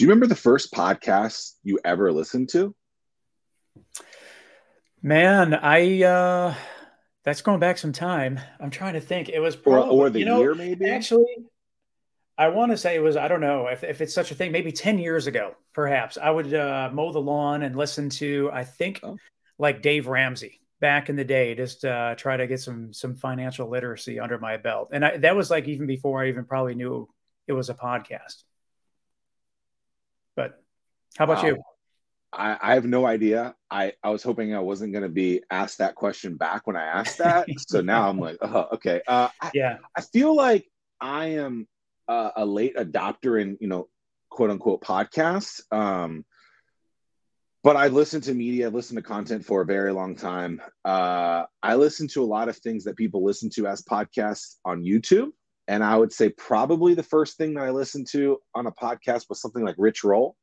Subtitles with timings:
[0.00, 2.74] Do you remember the first podcast you ever listened to?
[5.02, 6.54] Man, I uh
[7.22, 8.40] that's going back some time.
[8.58, 9.28] I'm trying to think.
[9.28, 10.88] It was probably, or, or the you know, year maybe.
[10.88, 11.26] Actually,
[12.38, 13.18] I want to say it was.
[13.18, 14.52] I don't know if, if it's such a thing.
[14.52, 16.16] Maybe ten years ago, perhaps.
[16.16, 18.48] I would uh, mow the lawn and listen to.
[18.54, 19.18] I think oh.
[19.58, 23.68] like Dave Ramsey back in the day, just uh, try to get some some financial
[23.68, 24.92] literacy under my belt.
[24.92, 27.06] And I, that was like even before I even probably knew
[27.46, 28.44] it was a podcast.
[31.16, 31.58] How about you?
[32.32, 33.54] I, I, have no idea.
[33.70, 36.84] I, I was hoping I wasn't going to be asked that question back when I
[36.84, 37.48] asked that.
[37.58, 39.02] so now I'm like, oh, okay.
[39.06, 39.78] Uh, yeah.
[39.96, 40.66] I, I feel like
[41.00, 41.66] I am
[42.06, 43.88] a, a, late adopter in, you know,
[44.28, 45.60] quote unquote podcasts.
[45.72, 46.24] Um,
[47.62, 50.62] but I listened to media, I've listened to content for a very long time.
[50.84, 54.84] Uh, I listen to a lot of things that people listen to as podcasts on
[54.84, 55.30] YouTube.
[55.68, 59.28] And I would say probably the first thing that I listened to on a podcast
[59.28, 60.36] was something like Rich Roll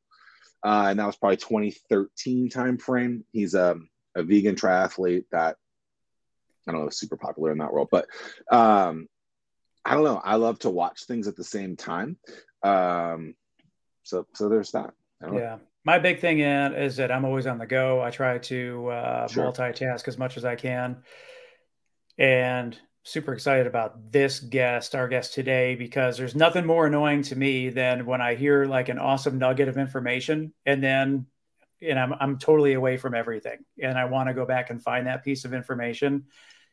[0.64, 3.24] uh, and that was probably 2013 time frame.
[3.32, 3.76] He's a,
[4.14, 5.56] a vegan triathlete that
[6.66, 8.06] I don't know, super popular in that world, but
[8.50, 9.08] um,
[9.84, 10.20] I don't know.
[10.22, 12.18] I love to watch things at the same time.
[12.62, 13.34] Um,
[14.02, 14.92] so, so there's that.
[15.22, 15.30] Yeah.
[15.30, 15.60] Know.
[15.84, 18.02] My big thing in is that I'm always on the go.
[18.02, 19.44] I try to uh, sure.
[19.44, 20.98] multitask as much as I can.
[22.18, 27.36] And super excited about this guest, our guest today, because there's nothing more annoying to
[27.36, 31.26] me than when I hear like an awesome nugget of information and then
[31.80, 33.58] and I'm I'm totally away from everything.
[33.80, 36.24] And I want to go back and find that piece of information.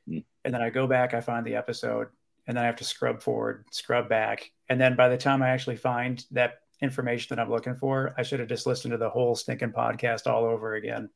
[0.09, 0.23] Mm.
[0.43, 2.07] And then I go back, I find the episode,
[2.47, 4.51] and then I have to scrub forward, scrub back.
[4.69, 8.23] And then by the time I actually find that information that I'm looking for, I
[8.23, 11.09] should have just listened to the whole stinking podcast all over again.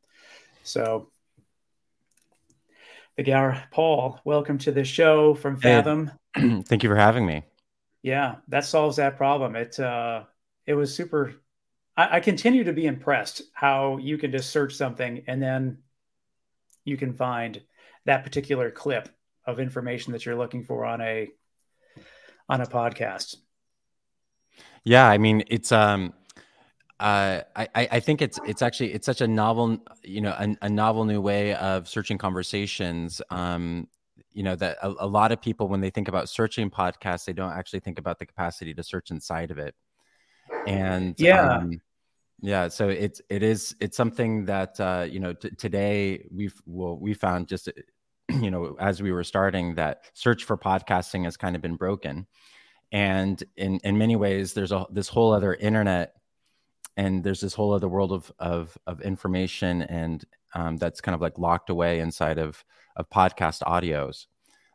[0.63, 1.11] So
[3.23, 6.11] Gower Paul, welcome to the show from Fathom.
[6.35, 7.43] Hey, thank you for having me.
[8.01, 9.55] Yeah, that solves that problem.
[9.55, 10.23] It uh,
[10.65, 11.33] it was super.
[11.97, 15.79] I, I continue to be impressed how you can just search something and then
[16.85, 17.61] you can find
[18.05, 19.09] that particular clip
[19.45, 21.27] of information that you're looking for on a
[22.47, 23.35] on a podcast.
[24.83, 26.13] Yeah, I mean it's um
[26.99, 30.69] uh, I, I think it's it's actually it's such a novel you know a, a
[30.69, 33.87] novel new way of searching conversations um,
[34.33, 37.33] you know that a, a, lot of people when they think about searching podcasts they
[37.33, 39.75] don't actually think about the capacity to search inside of it.
[40.67, 41.57] And yeah.
[41.57, 41.81] um,
[42.41, 46.97] yeah so it's it is it's something that uh, you know t- today we've well
[46.97, 47.69] we found just
[48.29, 52.27] you know as we were starting that search for podcasting has kind of been broken.
[52.91, 56.18] And in in many ways there's a this whole other internet
[56.99, 61.21] and there's this whole other world of of, of information and um, that's kind of
[61.21, 62.63] like locked away inside of
[62.95, 64.25] of podcast audios.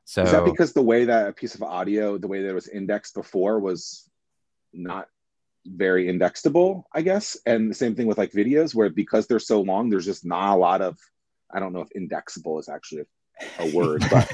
[0.07, 2.55] So is that because the way that a piece of audio the way that it
[2.55, 4.09] was indexed before was
[4.73, 5.09] not
[5.67, 7.37] very indexable i guess?
[7.47, 10.55] And the same thing with like videos where because they're so long there's just not
[10.55, 10.99] a lot of
[11.55, 13.07] i don't know if indexable is actually a,
[13.65, 14.27] a word but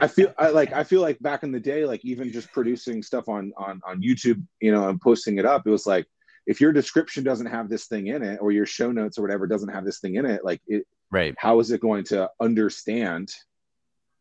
[0.00, 3.02] i feel I like i feel like back in the day like even just producing
[3.02, 6.06] stuff on on on youtube you know and posting it up it was like
[6.46, 9.46] if your description doesn't have this thing in it or your show notes or whatever
[9.46, 11.34] doesn't have this thing in it like it right.
[11.38, 13.32] how is it going to understand?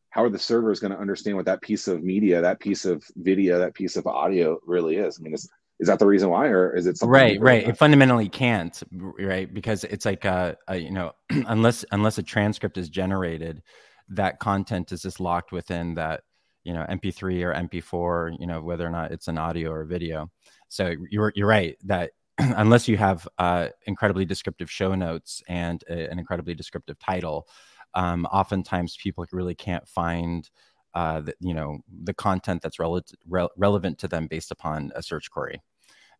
[0.09, 3.03] How are the servers going to understand what that piece of media that piece of
[3.15, 5.19] video that piece of audio really is?
[5.19, 5.49] I mean is,
[5.79, 7.67] is that the reason why or is it something right right.
[7.67, 9.53] it fundamentally can't right?
[9.53, 13.61] Because it's like a, a you know unless unless a transcript is generated
[14.09, 16.21] that content is just locked within that
[16.65, 19.87] you know mp3 or mp4 you know whether or not it's an audio or a
[19.87, 20.29] video
[20.67, 26.09] so you're you're right that unless you have uh, incredibly descriptive show notes and a,
[26.11, 27.47] an incredibly descriptive title,
[27.93, 30.49] um, oftentimes people really can't find
[30.93, 35.03] uh, the, you know the content that's rele- re- relevant to them based upon a
[35.03, 35.61] search query.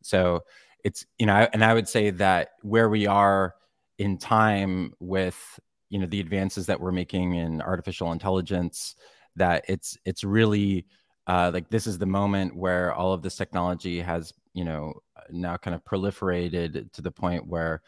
[0.02, 0.42] So
[0.84, 3.56] it's you know, and I would say that where we are
[3.98, 8.96] in time with you know the advances that we're making in artificial intelligence,
[9.36, 10.86] that it's it's really
[11.28, 14.94] uh, like this is the moment where all of this technology has you know
[15.30, 17.82] now kind of proliferated to the point where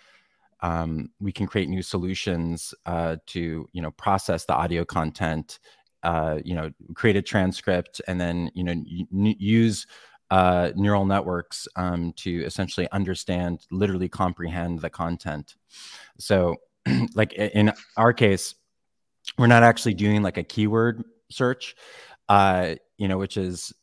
[0.61, 5.59] um, we can create new solutions uh, to you know process the audio content
[6.03, 9.85] uh, you know create a transcript and then you know use
[10.29, 15.55] uh, neural networks um, to essentially understand literally comprehend the content.
[16.17, 16.57] So
[17.15, 18.55] like in our case
[19.37, 21.75] we're not actually doing like a keyword search
[22.29, 23.73] uh, you know, which is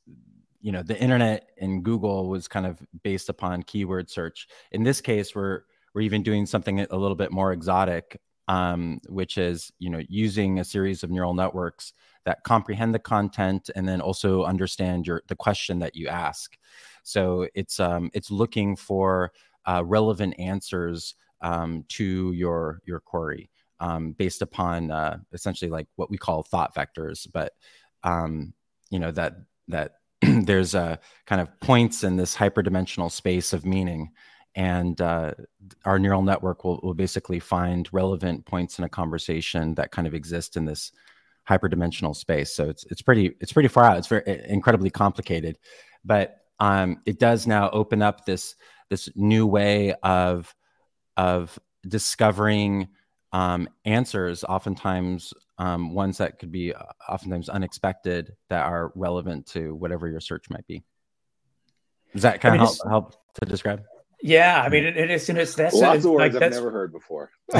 [0.60, 4.48] you know the internet and google was kind of based upon keyword search.
[4.72, 5.62] In this case we're
[5.94, 10.58] we're even doing something a little bit more exotic um, which is you know using
[10.58, 11.92] a series of neural networks
[12.24, 16.56] that comprehend the content and then also understand your the question that you ask.
[17.02, 19.32] So it's um, it's looking for
[19.66, 23.50] uh, relevant answers um, to your your query
[23.84, 27.26] um, based upon uh, essentially like what we call thought vectors.
[27.30, 27.52] But
[28.02, 28.54] um,
[28.90, 29.34] you know that
[29.68, 34.10] that there's a kind of points in this hyperdimensional space of meaning.
[34.56, 35.32] And uh,
[35.84, 40.14] our neural network will, will basically find relevant points in a conversation that kind of
[40.14, 40.92] exist in this
[41.48, 42.54] hyperdimensional space.
[42.54, 43.98] So it's it's pretty it's pretty far out.
[43.98, 45.58] It's very incredibly complicated.
[46.04, 48.54] But um, it does now open up this
[48.88, 50.54] this new way of
[51.18, 52.88] of discovering
[53.34, 59.74] um, answers oftentimes um, ones that could be uh, oftentimes unexpected that are relevant to
[59.74, 60.82] whatever your search might be
[62.12, 63.82] does that kind I mean, of help, help to describe
[64.26, 65.28] yeah, I mean, it, it is.
[65.28, 67.30] It's that's lots of words like, I've never heard before.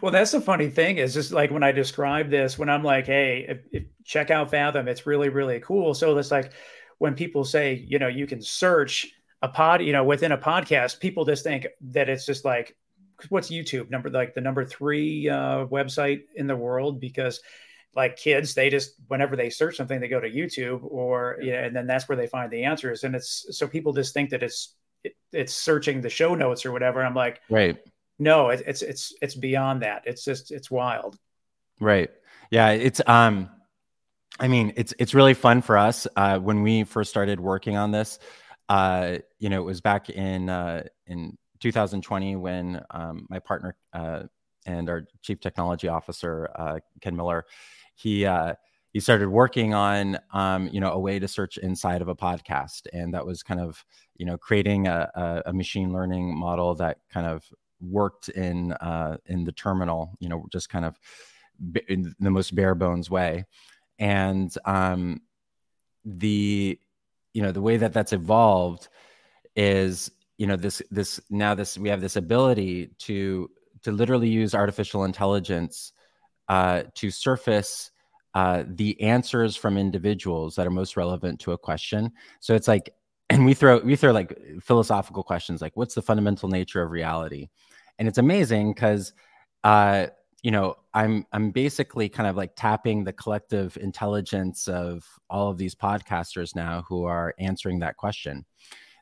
[0.00, 3.06] well, that's the funny thing is just like when I describe this, when I'm like,
[3.06, 6.50] "Hey, if, if, check out Fathom, it's really really cool." So it's like
[6.98, 9.06] when people say, you know, you can search
[9.40, 12.76] a pod, you know, within a podcast, people just think that it's just like,
[13.28, 13.90] what's YouTube?
[13.90, 17.40] Number like the number three uh, website in the world because
[17.94, 21.64] like kids they just whenever they search something they go to youtube or yeah.
[21.64, 23.04] and then that's where they find the answers.
[23.04, 24.74] And it's so people just think that it's
[25.04, 27.04] it, it's searching the show notes or whatever.
[27.04, 27.76] I'm like right.
[28.18, 30.02] no it, it's it's it's beyond that.
[30.06, 31.18] It's just it's wild.
[31.80, 32.10] Right.
[32.50, 33.50] Yeah it's um
[34.40, 36.06] i mean it's it's really fun for us.
[36.16, 38.18] Uh when we first started working on this
[38.68, 44.24] uh you know it was back in uh in 2020 when um my partner uh
[44.66, 47.46] and our chief technology officer uh, ken miller
[47.94, 48.54] he uh,
[48.92, 52.82] he started working on um, you know a way to search inside of a podcast,
[52.92, 53.84] and that was kind of
[54.16, 57.44] you know creating a, a, a machine learning model that kind of
[57.80, 60.98] worked in uh, in the terminal, you know, just kind of
[61.88, 63.44] in the most bare bones way,
[63.98, 65.20] and um,
[66.04, 66.78] the
[67.32, 68.88] you know the way that that's evolved
[69.56, 70.10] is
[70.42, 73.48] you know this this now this we have this ability to
[73.84, 75.92] to literally use artificial intelligence
[76.48, 77.92] uh, to surface
[78.34, 82.10] uh, the answers from individuals that are most relevant to a question.
[82.40, 82.92] So it's like,
[83.30, 87.46] and we throw we throw like philosophical questions like, what's the fundamental nature of reality?
[88.00, 89.12] And it's amazing because,
[89.62, 90.08] uh,
[90.42, 95.56] you know, I'm I'm basically kind of like tapping the collective intelligence of all of
[95.56, 98.44] these podcasters now who are answering that question.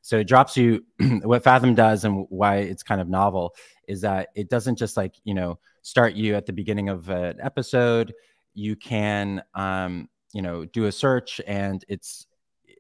[0.03, 0.85] So it drops you
[1.23, 3.55] what Fathom does and why it's kind of novel
[3.87, 7.37] is that it doesn't just like, you know, start you at the beginning of an
[7.41, 8.15] episode.
[8.55, 12.27] You can, um, you know, do a search and it's,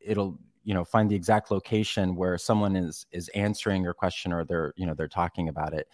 [0.02, 4.44] it'll, you know, find the exact location where someone is, is answering your question or
[4.44, 5.88] they're, you know, they're talking about it.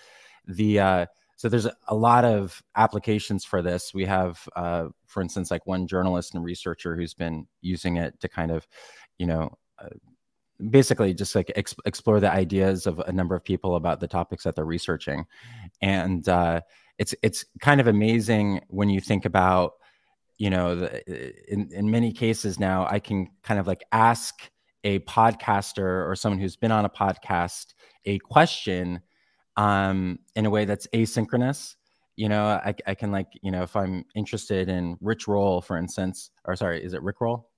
[0.46, 1.06] The, uh,
[1.36, 3.92] so there's a lot of applications for this.
[3.92, 8.28] We have, uh, for instance, like one journalist and researcher who's been using it to
[8.28, 8.66] kind of,
[9.18, 9.88] you know, uh,
[10.70, 14.44] basically just like ex- explore the ideas of a number of people about the topics
[14.44, 15.26] that they're researching.
[15.82, 16.60] And uh,
[16.98, 19.72] it's it's kind of amazing when you think about
[20.38, 24.50] you know the, in in many cases now i can kind of like ask
[24.84, 27.74] a podcaster or someone who's been on a podcast
[28.04, 29.00] a question
[29.56, 31.76] um, in a way that's asynchronous.
[32.16, 35.76] You know I, I can like you know if i'm interested in rich roll for
[35.76, 37.50] instance or sorry is it rick roll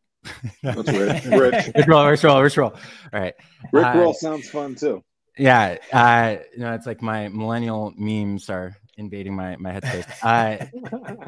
[0.63, 1.25] that's rich.
[1.27, 1.71] Rich.
[1.75, 2.71] Rich roll, rich roll, rich roll.
[2.71, 3.35] All right.
[3.73, 5.03] Rick uh, roll sounds fun too.
[5.37, 5.77] Yeah.
[5.93, 10.07] Uh, you know, it's like my millennial memes are invading my my headspace.
[10.23, 10.67] Uh,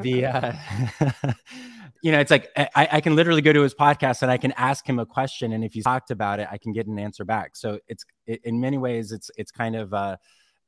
[0.01, 1.33] the uh,
[2.03, 4.51] you know, it's like I, I can literally go to his podcast and I can
[4.53, 7.25] ask him a question, and if he's talked about it, I can get an answer
[7.25, 7.55] back.
[7.55, 10.17] So it's it, in many ways, it's it's kind of uh,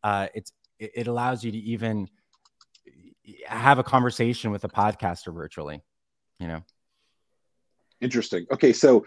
[0.04, 2.08] uh, it's it, it allows you to even
[3.46, 5.82] have a conversation with a podcaster virtually.
[6.40, 6.64] You know.
[8.04, 8.46] Interesting.
[8.52, 9.06] Okay, so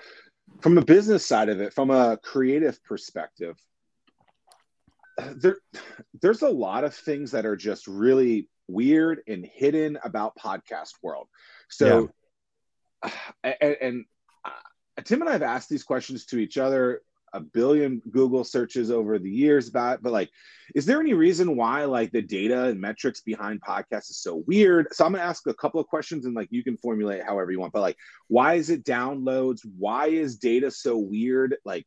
[0.60, 3.56] from a business side of it, from a creative perspective,
[5.36, 5.58] there
[6.22, 11.28] there's a lot of things that are just really weird and hidden about podcast world.
[11.68, 12.10] So,
[13.04, 13.10] yeah.
[13.60, 14.04] and, and
[14.44, 18.90] uh, Tim and I have asked these questions to each other a billion Google searches
[18.90, 20.30] over the years about, but like,
[20.74, 24.88] is there any reason why like the data and metrics behind podcasts is so weird?
[24.92, 27.60] So I'm gonna ask a couple of questions and like you can formulate however you
[27.60, 27.96] want, but like,
[28.28, 29.60] why is it downloads?
[29.78, 31.56] Why is data so weird?
[31.64, 31.86] Like,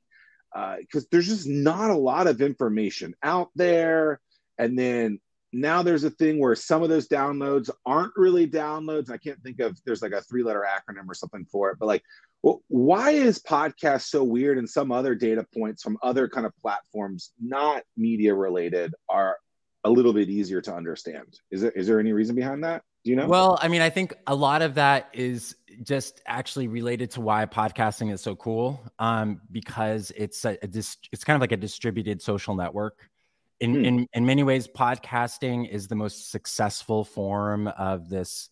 [0.54, 4.20] because uh, there's just not a lot of information out there.
[4.58, 5.20] And then
[5.52, 9.10] now there's a thing where some of those downloads aren't really downloads.
[9.10, 11.88] I can't think of there's like a three letter acronym or something for it, but
[11.88, 12.04] like
[12.42, 16.56] well, why is podcast so weird and some other data points from other kind of
[16.58, 19.38] platforms not media related are
[19.84, 21.40] a little bit easier to understand?
[21.52, 22.84] Is there is there any reason behind that?
[23.04, 23.28] Do you know?
[23.28, 27.46] Well i mean i think a lot of that is just actually related to why
[27.46, 31.58] podcasting is so cool um, because it's a, a dis- it's kind of like a
[31.58, 33.09] distributed social network
[33.60, 33.86] in, hmm.
[33.86, 38.50] in in many ways podcasting is the most successful form of this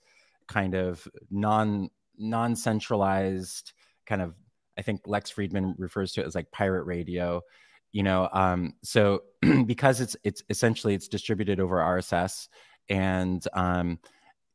[0.48, 3.74] kind of non non centralized
[4.06, 4.34] kind of
[4.78, 7.42] i think lex Fridman refers to it as like pirate radio
[7.92, 9.24] you know um, so
[9.66, 12.48] because it's it's essentially it's distributed over rss
[12.90, 14.00] and um,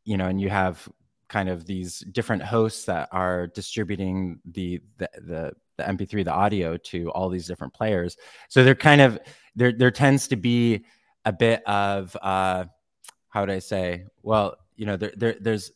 [0.04, 0.88] you know and you have
[1.28, 6.76] kind of these different hosts that are distributing the the the, the mp3 the audio
[6.76, 8.16] to all these different players
[8.49, 9.18] so they're kind of
[9.56, 10.85] there there tends to be
[11.25, 12.64] a bit of uh
[13.28, 14.04] how would i say?
[14.23, 15.73] Well you know there, there there's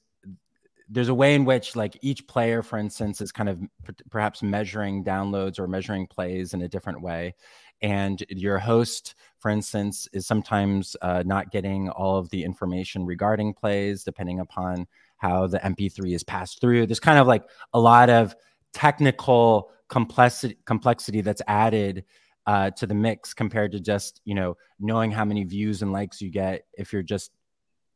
[0.88, 4.42] there's a way in which like each player for instance is kind of p- perhaps
[4.42, 7.34] measuring downloads or measuring plays in a different way.
[7.82, 13.52] And your host for instance is sometimes uh, not getting all of the information regarding
[13.52, 16.86] plays depending upon how the mp3 is passed through.
[16.86, 18.34] There's kind of like a lot of
[18.72, 22.04] technical complexity complexity that's added
[22.46, 26.20] uh, to the mix compared to just you know knowing how many views and likes
[26.20, 27.30] you get if you're just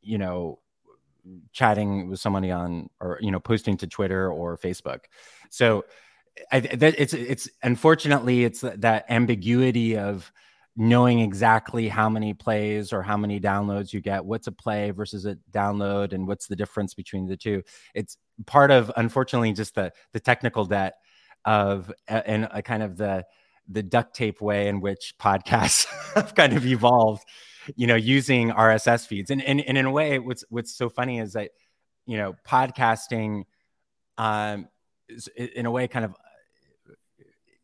[0.03, 0.59] you know
[1.53, 5.01] chatting with somebody on or you know posting to Twitter or Facebook.
[5.51, 5.85] So
[6.53, 10.33] I, it's it's unfortunately it's that ambiguity of
[10.77, 15.27] knowing exactly how many plays or how many downloads you get what's a play versus
[15.27, 17.61] a download and what's the difference between the two
[17.93, 18.17] it's
[18.47, 20.95] part of unfortunately just the the technical debt
[21.45, 23.25] of and a kind of the
[23.71, 27.25] the duct tape way in which podcasts have kind of evolved
[27.77, 29.31] you know, using RSS feeds.
[29.31, 31.51] And, and, and in a way, what's, what's so funny is that,
[32.07, 33.45] you know, podcasting,
[34.19, 34.69] um,
[35.37, 36.15] in a way kind of,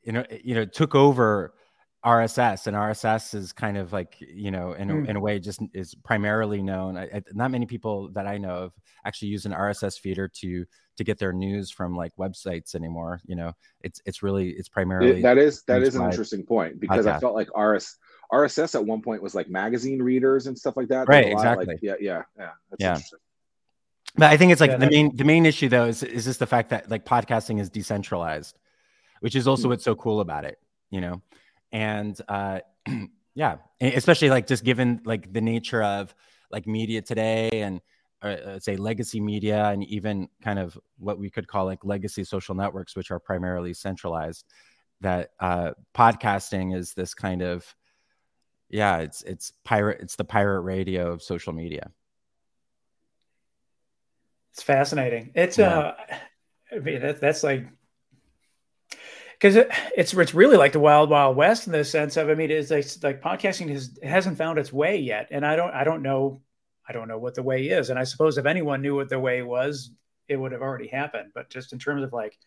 [0.02, 1.54] you know, you know, took over
[2.04, 5.08] RSS and RSS is kind of like, you know, in, mm.
[5.08, 6.96] in a way just is primarily known.
[6.96, 8.72] I, I, not many people that I know of
[9.04, 10.64] actually use an RSS feeder to,
[10.96, 13.20] to get their news from like websites anymore.
[13.26, 15.22] You know, it's, it's really, it's primarily.
[15.22, 17.16] That is, that is an interesting point because podcast.
[17.16, 17.96] I felt like RS,
[18.32, 21.08] RSS at one point was like magazine readers and stuff like that.
[21.08, 21.26] Right.
[21.26, 21.66] Exactly.
[21.66, 21.94] Like, yeah.
[22.00, 22.22] Yeah.
[22.38, 22.50] Yeah.
[22.78, 22.98] yeah.
[24.16, 26.38] But I think it's like yeah, the main the main issue though is is just
[26.38, 28.58] the fact that like podcasting is decentralized,
[29.20, 29.70] which is also mm-hmm.
[29.70, 30.58] what's so cool about it,
[30.90, 31.20] you know,
[31.70, 32.60] and uh,
[33.34, 36.14] yeah, especially like just given like the nature of
[36.50, 37.82] like media today and
[38.23, 42.54] uh, say legacy media and even kind of what we could call like legacy social
[42.54, 44.44] networks, which are primarily centralized.
[45.02, 47.75] That uh, podcasting is this kind of
[48.68, 49.99] yeah, it's it's pirate.
[50.00, 51.90] It's the pirate radio of social media.
[54.52, 55.32] It's fascinating.
[55.35, 55.78] It's yeah.
[55.78, 55.94] uh,
[56.73, 57.66] I mean that, that's like
[59.35, 62.35] because it, it's it's really like the wild wild west in the sense of I
[62.35, 65.85] mean it's like, like podcasting has hasn't found its way yet, and I don't I
[65.85, 66.40] don't know
[66.88, 69.18] I don't know what the way is, and I suppose if anyone knew what the
[69.18, 69.90] way was,
[70.28, 71.32] it would have already happened.
[71.34, 72.38] But just in terms of like,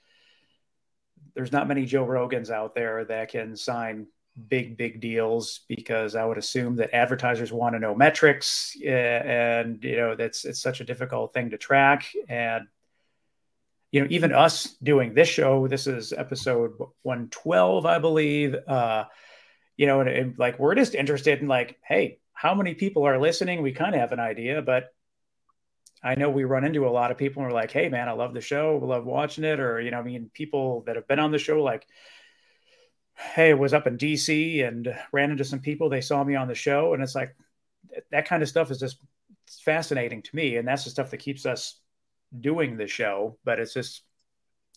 [1.35, 4.07] there's not many Joe Rogans out there that can sign
[4.47, 9.83] big big deals because I would assume that advertisers want to know metrics eh, and
[9.83, 12.65] you know that's it's such a difficult thing to track and
[13.91, 19.05] you know even us doing this show this is episode 112 I believe uh
[19.75, 23.19] you know and, and like we're just interested in like hey how many people are
[23.19, 24.85] listening we kind of have an idea but
[26.01, 28.13] I know we run into a lot of people and we're like hey man I
[28.13, 31.19] love the show love watching it or you know I mean people that have been
[31.19, 31.85] on the show like
[33.19, 35.89] hey, was up in DC and ran into some people.
[35.89, 37.35] They saw me on the show, and it's like
[38.11, 38.97] that kind of stuff is just
[39.63, 41.79] fascinating to me, and that's the stuff that keeps us
[42.39, 43.37] doing the show.
[43.43, 44.03] But it's just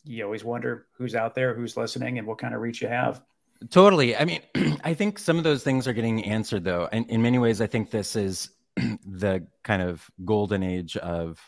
[0.04, 3.22] you always wonder who's out there, who's listening, and what kind of reach you have.
[3.70, 4.16] Totally.
[4.16, 4.40] I mean,
[4.84, 7.66] I think some of those things are getting answered though, and in many ways, I
[7.66, 11.40] think this is the kind of golden age of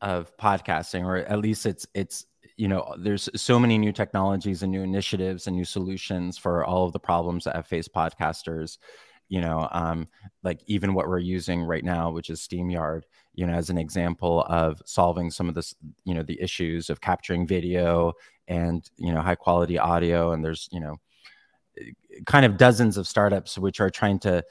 [0.00, 4.72] of podcasting, or at least it's it's you know there's so many new technologies and
[4.72, 8.78] new initiatives and new solutions for all of the problems that have faced podcasters
[9.28, 10.06] you know um,
[10.42, 13.02] like even what we're using right now which is StreamYard
[13.34, 17.00] you know as an example of solving some of this you know the issues of
[17.00, 18.12] capturing video
[18.52, 20.96] and you know high quality audio and there's you know
[22.26, 24.44] kind of dozens of startups which are trying to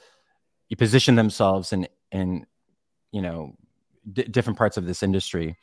[0.78, 2.46] position themselves in in
[3.12, 3.54] you know
[4.12, 5.58] d- different parts of this industry.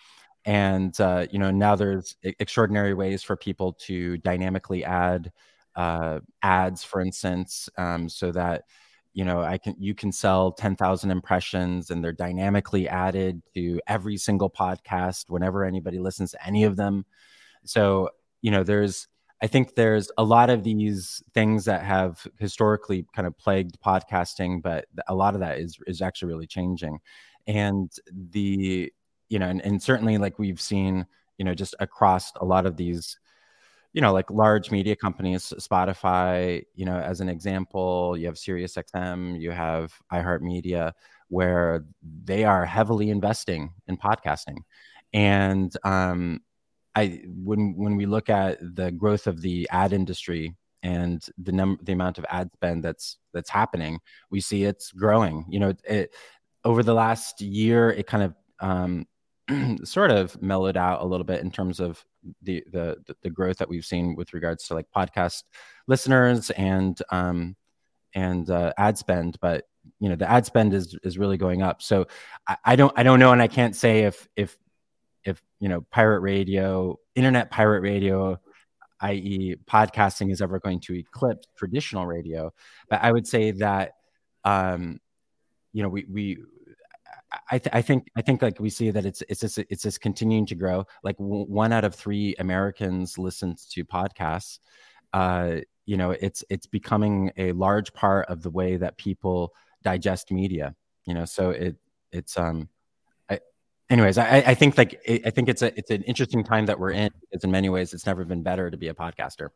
[0.44, 5.32] And uh, you know now there's extraordinary ways for people to dynamically add
[5.74, 8.64] uh, ads for instance um, so that
[9.14, 14.16] you know i can you can sell 10,000 impressions and they're dynamically added to every
[14.16, 17.04] single podcast whenever anybody listens to any of them.
[17.64, 18.10] So
[18.42, 19.08] you know there's
[19.42, 24.62] i think there's a lot of these things that have historically kind of plagued podcasting
[24.62, 26.98] but a lot of that is is actually really changing
[27.46, 27.90] and
[28.30, 28.92] the
[29.28, 32.76] you know, and, and certainly like we've seen, you know, just across a lot of
[32.76, 33.18] these,
[33.92, 39.40] you know, like large media companies, Spotify, you know, as an example, you have SiriusXM,
[39.40, 40.92] you have iHeartMedia,
[41.28, 41.84] where
[42.24, 44.58] they are heavily investing in podcasting.
[45.12, 46.40] And um,
[46.94, 51.82] I when when we look at the growth of the ad industry and the number
[51.82, 55.44] the amount of ad spend that's that's happening, we see it's growing.
[55.48, 56.14] You know, it,
[56.64, 59.06] over the last year, it kind of um,
[59.84, 62.04] sort of mellowed out a little bit in terms of
[62.42, 65.44] the, the the growth that we've seen with regards to like podcast
[65.86, 67.56] listeners and um,
[68.14, 69.64] and uh, ad spend, but
[70.00, 71.82] you know the ad spend is is really going up.
[71.82, 72.06] So
[72.46, 74.56] I, I don't I don't know, and I can't say if if
[75.28, 78.40] if you know pirate radio, internet pirate radio,
[79.00, 82.52] i.e., podcasting is ever going to eclipse traditional radio.
[82.88, 83.92] But I would say that
[84.44, 85.00] um,
[85.72, 86.38] you know we we
[87.50, 90.00] I, th- I, think I think like we see that it's it's just it's just
[90.00, 90.86] continuing to grow.
[91.02, 94.60] Like w- one out of three Americans listens to podcasts.
[95.12, 100.30] Uh, you know, it's it's becoming a large part of the way that people digest
[100.32, 100.74] media.
[101.06, 101.76] You know, so it
[102.12, 102.68] it's um.
[103.90, 106.90] Anyways, I, I think like I think it's a it's an interesting time that we're
[106.90, 107.10] in.
[107.32, 109.48] It's in many ways it's never been better to be a podcaster.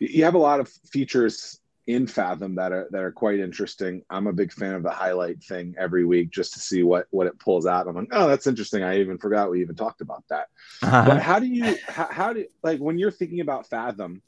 [0.00, 4.02] You have a lot of features in Fathom that are that are quite interesting.
[4.10, 7.28] I'm a big fan of the highlight thing every week just to see what what
[7.28, 7.86] it pulls out.
[7.86, 8.82] I'm like, oh, that's interesting.
[8.82, 10.48] I even forgot we even talked about that.
[10.82, 11.04] Uh-huh.
[11.06, 14.22] But how do you how, how do like when you're thinking about Fathom?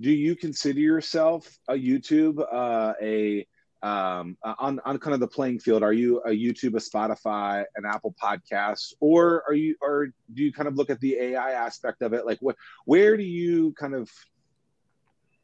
[0.00, 3.46] Do you consider yourself a YouTube uh, a
[3.82, 5.82] um, on on kind of the playing field?
[5.82, 10.52] Are you a YouTube, a Spotify, an Apple Podcast, or are you or do you
[10.52, 12.24] kind of look at the AI aspect of it?
[12.24, 14.10] Like, what where do you kind of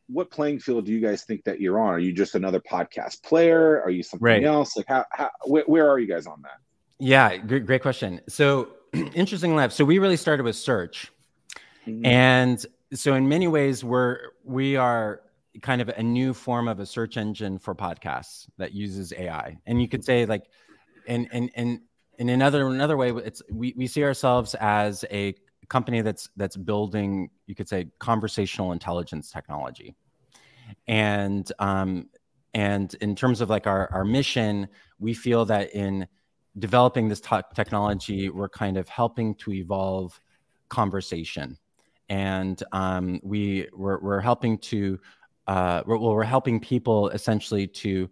[0.08, 1.94] what playing field do you guys think that you're on?
[1.94, 3.82] Are you just another podcast player?
[3.82, 4.44] Are you something right.
[4.44, 4.76] else?
[4.76, 6.58] Like how, how where, where, are you guys on that?
[6.98, 8.20] Yeah, great, great question.
[8.28, 9.72] So interesting lab.
[9.72, 11.12] So we really started with search.
[11.86, 12.06] Mm-hmm.
[12.06, 15.20] And so in many ways we're we are
[15.62, 19.58] kind of a new form of a search engine for podcasts that uses AI.
[19.66, 20.44] And you could say like
[21.06, 21.80] and and and
[22.18, 25.34] in another another way it's we, we see ourselves as a
[25.68, 29.94] company that's that's building you could say conversational intelligence technology.
[30.86, 32.08] And um,
[32.54, 34.68] and in terms of like our, our mission
[34.98, 36.06] we feel that in
[36.58, 40.20] developing this t- technology we're kind of helping to evolve
[40.68, 41.58] conversation.
[42.10, 44.98] And um, we we're, we're helping to
[45.48, 48.08] uh, well, we're helping people essentially to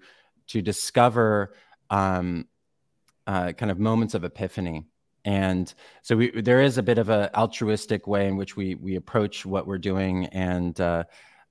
[0.48, 1.54] to discover
[1.90, 2.46] um,
[3.26, 4.86] uh, kind of moments of epiphany.
[5.24, 5.72] And
[6.02, 9.44] so we, there is a bit of an altruistic way in which we we approach
[9.44, 11.04] what we're doing and uh,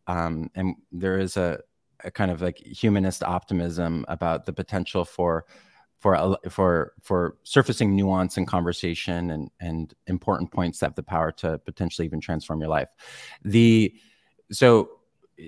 [0.07, 1.59] um, and there is a,
[2.03, 5.45] a, kind of like humanist optimism about the potential for
[5.99, 11.31] for for for surfacing nuance and conversation and and important points that have the power
[11.33, 12.89] to potentially even transform your life.
[13.43, 13.93] The
[14.51, 14.89] so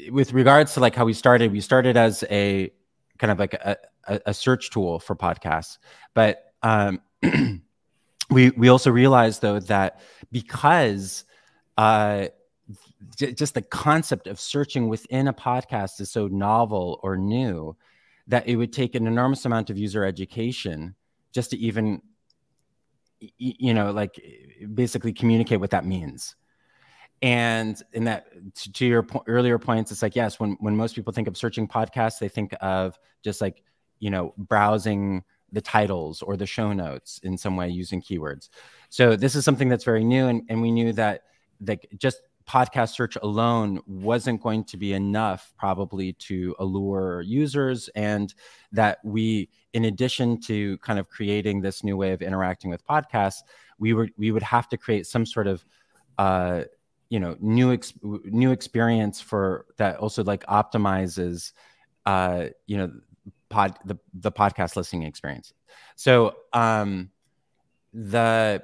[0.09, 2.71] with regards to like how we started we started as a
[3.17, 5.77] kind of like a, a, a search tool for podcasts.
[6.13, 7.01] But um
[8.29, 9.99] we we also realized though that
[10.31, 11.25] because
[11.77, 12.27] uh,
[13.15, 17.75] j- just the concept of searching within a podcast is so novel or new
[18.27, 20.95] that it would take an enormous amount of user education
[21.31, 22.01] just to even
[23.37, 24.21] you know like
[24.73, 26.35] basically communicate what that means
[27.21, 28.27] and in that
[28.73, 31.67] to, your po- earlier points it's like yes when when most people think of searching
[31.67, 33.63] podcasts they think of just like
[33.99, 38.49] you know browsing the titles or the show notes in some way using keywords.
[38.89, 41.23] So this is something that's very new, and, and we knew that
[41.65, 48.33] like just podcast search alone wasn't going to be enough probably to allure users and
[48.71, 53.39] that we in addition to kind of creating this new way of interacting with podcasts
[53.79, 55.65] we were we would have to create some sort of
[56.17, 56.63] uh,
[57.09, 61.53] you know new ex- new experience for that also like optimizes
[62.05, 62.91] uh, you know
[63.49, 65.53] pod the, the podcast listening experience.
[65.95, 67.11] So um,
[67.93, 68.63] the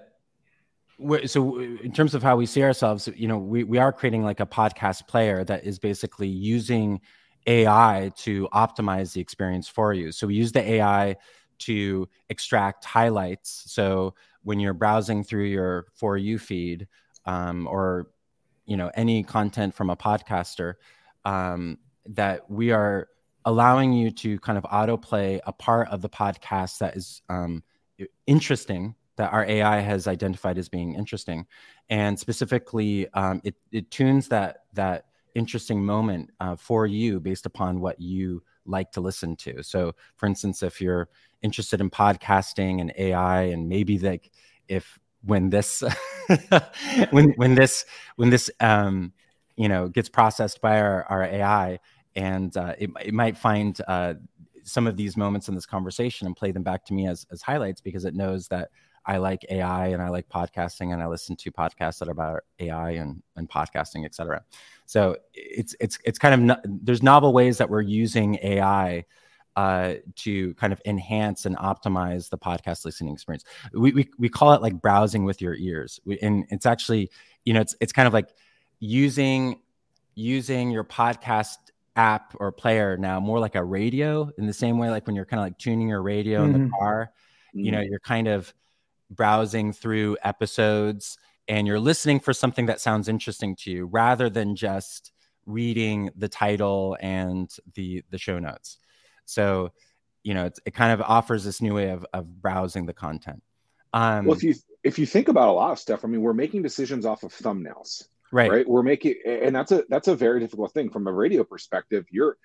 [1.25, 4.39] so in terms of how we see ourselves, you know, we, we are creating like
[4.39, 7.01] a podcast player that is basically using
[7.47, 10.11] AI to optimize the experience for you.
[10.11, 11.17] So we use the AI
[11.59, 13.63] to extract highlights.
[13.67, 16.87] So when you're browsing through your for you feed
[17.25, 18.07] um, or
[18.65, 20.75] you know any content from a podcaster,
[21.25, 23.07] um, that we are
[23.45, 27.63] allowing you to kind of autoplay a part of the podcast that is um,
[28.25, 31.45] interesting that our AI has identified as being interesting,
[31.89, 37.79] and specifically, um, it, it tunes that that interesting moment uh, for you based upon
[37.79, 39.61] what you like to listen to.
[39.63, 41.09] So, for instance, if you're
[41.41, 44.31] interested in podcasting and AI, and maybe like
[44.67, 45.83] if when this
[47.11, 49.13] when when this when this um,
[49.55, 51.79] you know gets processed by our, our AI
[52.15, 54.13] and uh, it, it might find uh,
[54.63, 57.41] some of these moments in this conversation and play them back to me as, as
[57.41, 58.69] highlights because it knows that
[59.05, 62.41] I like AI and I like podcasting and I listen to podcasts that are about
[62.59, 64.43] AI and, and podcasting, et cetera.
[64.85, 69.03] So it's it's it's kind of no, there's novel ways that we're using AI
[69.55, 73.43] uh, to kind of enhance and optimize the podcast listening experience.
[73.73, 77.11] We, we, we call it like browsing with your ears, we, and it's actually
[77.45, 78.29] you know it's it's kind of like
[78.79, 79.59] using
[80.15, 81.57] using your podcast
[81.95, 85.25] app or player now more like a radio in the same way like when you're
[85.25, 86.47] kind of like tuning your radio mm-hmm.
[86.47, 86.79] in the mm-hmm.
[86.79, 87.11] car
[87.53, 87.89] you know mm-hmm.
[87.89, 88.53] you're kind of
[89.11, 94.55] browsing through episodes and you're listening for something that sounds interesting to you rather than
[94.55, 95.11] just
[95.45, 98.79] reading the title and the the show notes
[99.25, 99.71] so
[100.23, 103.41] you know it kind of offers this new way of, of browsing the content.
[103.93, 106.33] Um, well if you if you think about a lot of stuff i mean we're
[106.33, 108.49] making decisions off of thumbnails right.
[108.49, 108.67] right?
[108.67, 112.05] We're making and that's a that's a very difficult thing from a radio perspective.
[112.09, 112.37] You're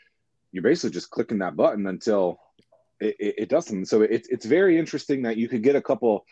[0.52, 2.38] you're basically just clicking that button until
[3.00, 5.82] it, it, it does something so it's it's very interesting that you could get a
[5.82, 6.24] couple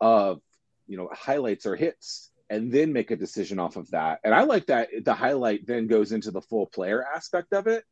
[0.00, 0.40] of
[0.86, 4.20] you know highlights or hits and then make a decision off of that.
[4.24, 7.84] And i like that the highlight then goes into the full player aspect of it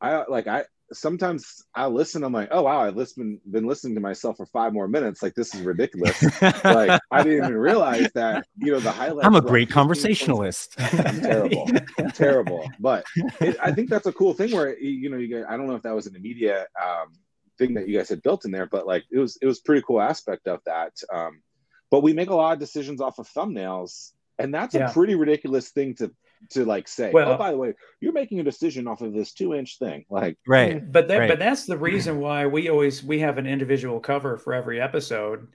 [0.00, 2.24] i like i sometimes I listen.
[2.24, 5.22] I'm like, oh wow, I've listened, been listening to myself for five more minutes.
[5.22, 6.22] Like this is ridiculous.
[6.42, 8.46] like I didn't even realize that.
[8.56, 9.26] You know, the highlight.
[9.26, 10.74] I'm a great conversationalist.
[10.78, 12.70] I'm terrible, I'm terrible.
[12.80, 13.04] But
[13.40, 15.44] it, I think that's a cool thing where you know you guys.
[15.48, 17.12] I don't know if that was an immediate um,
[17.58, 19.82] thing that you guys had built in there, but like it was it was pretty
[19.86, 20.92] cool aspect of that.
[21.12, 21.42] Um,
[21.90, 24.90] but we make a lot of decisions off of thumbnails, and that's yeah.
[24.90, 26.12] a pretty ridiculous thing to
[26.50, 29.12] to like say, oh, well, oh, by the way, you're making a decision off of
[29.12, 30.04] this two inch thing.
[30.10, 30.90] Like, right.
[30.90, 31.28] But that, right.
[31.28, 35.48] but that's the reason why we always, we have an individual cover for every episode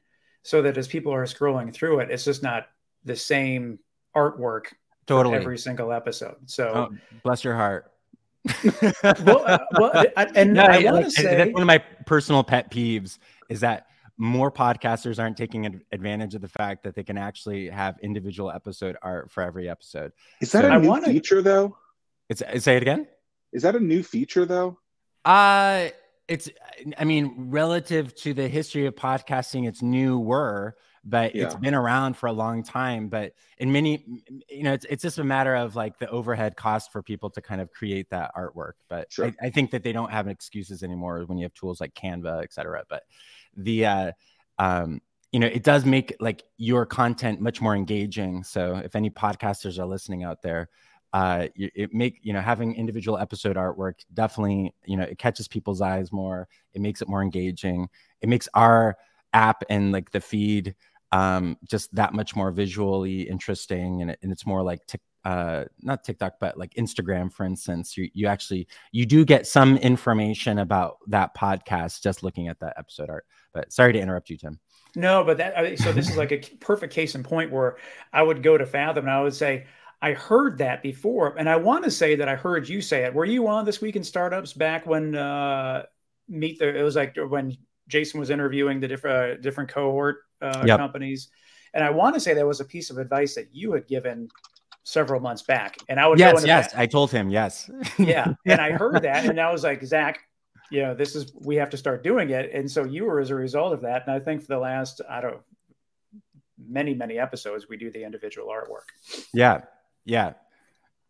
[0.43, 2.67] so that as people are scrolling through it, it's just not
[3.05, 3.79] the same
[4.15, 4.65] artwork
[5.07, 6.35] totally every single episode.
[6.45, 7.91] So oh, bless your heart.
[9.25, 12.43] well, uh, well, I, and no, I want to say that's one of my personal
[12.43, 13.17] pet peeves
[13.49, 13.87] is that
[14.23, 18.95] more podcasters aren't taking advantage of the fact that they can actually have individual episode
[19.01, 20.13] art for every episode.
[20.41, 21.77] Is that so, a new wanna, feature though?
[22.29, 23.05] It's say it again.
[23.51, 24.79] Is that a new feature though?
[25.25, 25.89] Uh
[26.29, 26.49] it's
[26.97, 31.43] I mean, relative to the history of podcasting, it's newer, but yeah.
[31.43, 33.09] it's been around for a long time.
[33.09, 34.05] But in many,
[34.49, 37.41] you know, it's it's just a matter of like the overhead cost for people to
[37.41, 38.73] kind of create that artwork.
[38.87, 39.25] But sure.
[39.25, 42.41] I, I think that they don't have excuses anymore when you have tools like Canva,
[42.41, 42.83] et cetera.
[42.89, 43.03] But
[43.55, 44.11] the uh,
[44.59, 48.43] um, you know it does make like your content much more engaging.
[48.43, 50.69] So if any podcasters are listening out there
[51.13, 55.79] uh, it make you know having individual episode artwork definitely you know it catches people's
[55.79, 56.47] eyes more.
[56.73, 57.87] It makes it more engaging.
[58.21, 58.97] It makes our
[59.31, 60.75] app and like the feed
[61.11, 64.01] um, just that much more visually interesting.
[64.01, 67.95] And, it, and it's more like tic, uh, not TikTok, but like Instagram, for instance,
[67.95, 72.73] you, you actually you do get some information about that podcast just looking at that
[72.75, 73.25] episode art.
[73.53, 74.59] But sorry to interrupt you, Tim.
[74.95, 77.77] No, but that so this is like a perfect case in point where
[78.11, 79.65] I would go to Fathom and I would say,
[80.01, 83.13] I heard that before, and I want to say that I heard you say it.
[83.13, 85.83] Were you on this week in startups back when uh,
[86.27, 86.77] meet the?
[86.77, 90.77] It was like when Jason was interviewing the different uh, different cohort uh, yep.
[90.77, 91.29] companies,
[91.73, 94.27] and I want to say that was a piece of advice that you had given
[94.83, 95.77] several months back.
[95.87, 96.79] And I would yes, yes, that.
[96.79, 97.71] I told him yes.
[97.97, 100.19] yeah, and I heard that, and I was like, Zack,
[100.71, 102.51] you know, this is we have to start doing it.
[102.53, 104.03] And so you were as a result of that.
[104.07, 105.41] And I think for the last, I don't
[106.67, 108.87] many, many episodes, we do the individual artwork.
[109.33, 109.61] Yeah.
[110.05, 110.33] Yeah.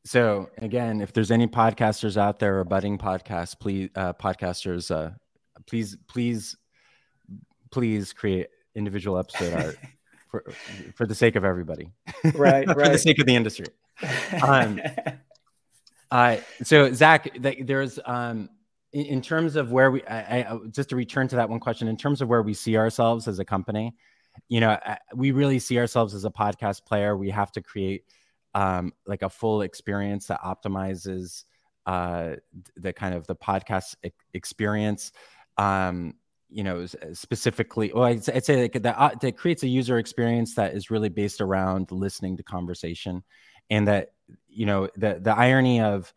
[0.06, 5.12] So again, if there's any podcasters out there or budding podcasts, please uh, podcasters, uh,
[5.66, 6.58] please, please,
[7.72, 9.78] please create individual episode art
[10.30, 10.44] for
[10.96, 11.92] for the sake of everybody.
[12.36, 12.92] Right, for right.
[12.92, 13.68] the sake of the industry.
[14.42, 14.82] Um,
[16.12, 18.50] uh, so Zack, there's um,
[18.94, 21.88] in, in, terms of where we, I, I, just to return to that one question,
[21.88, 23.96] in terms of where we see ourselves as a company,
[24.50, 24.78] you know,
[25.14, 27.18] we really see ourselves as a podcast player.
[27.18, 28.04] We have to create
[28.56, 31.44] um, like a full experience that optimizes
[31.86, 32.36] uh,
[32.78, 35.12] the kind of the podcast e- experience.
[35.58, 36.16] Um,
[36.54, 40.54] you know specifically well i'd, I'd say like that, uh, that creates a user experience
[40.54, 43.24] that is really based around listening to conversation
[43.72, 44.10] and that
[44.48, 46.14] you know the the irony of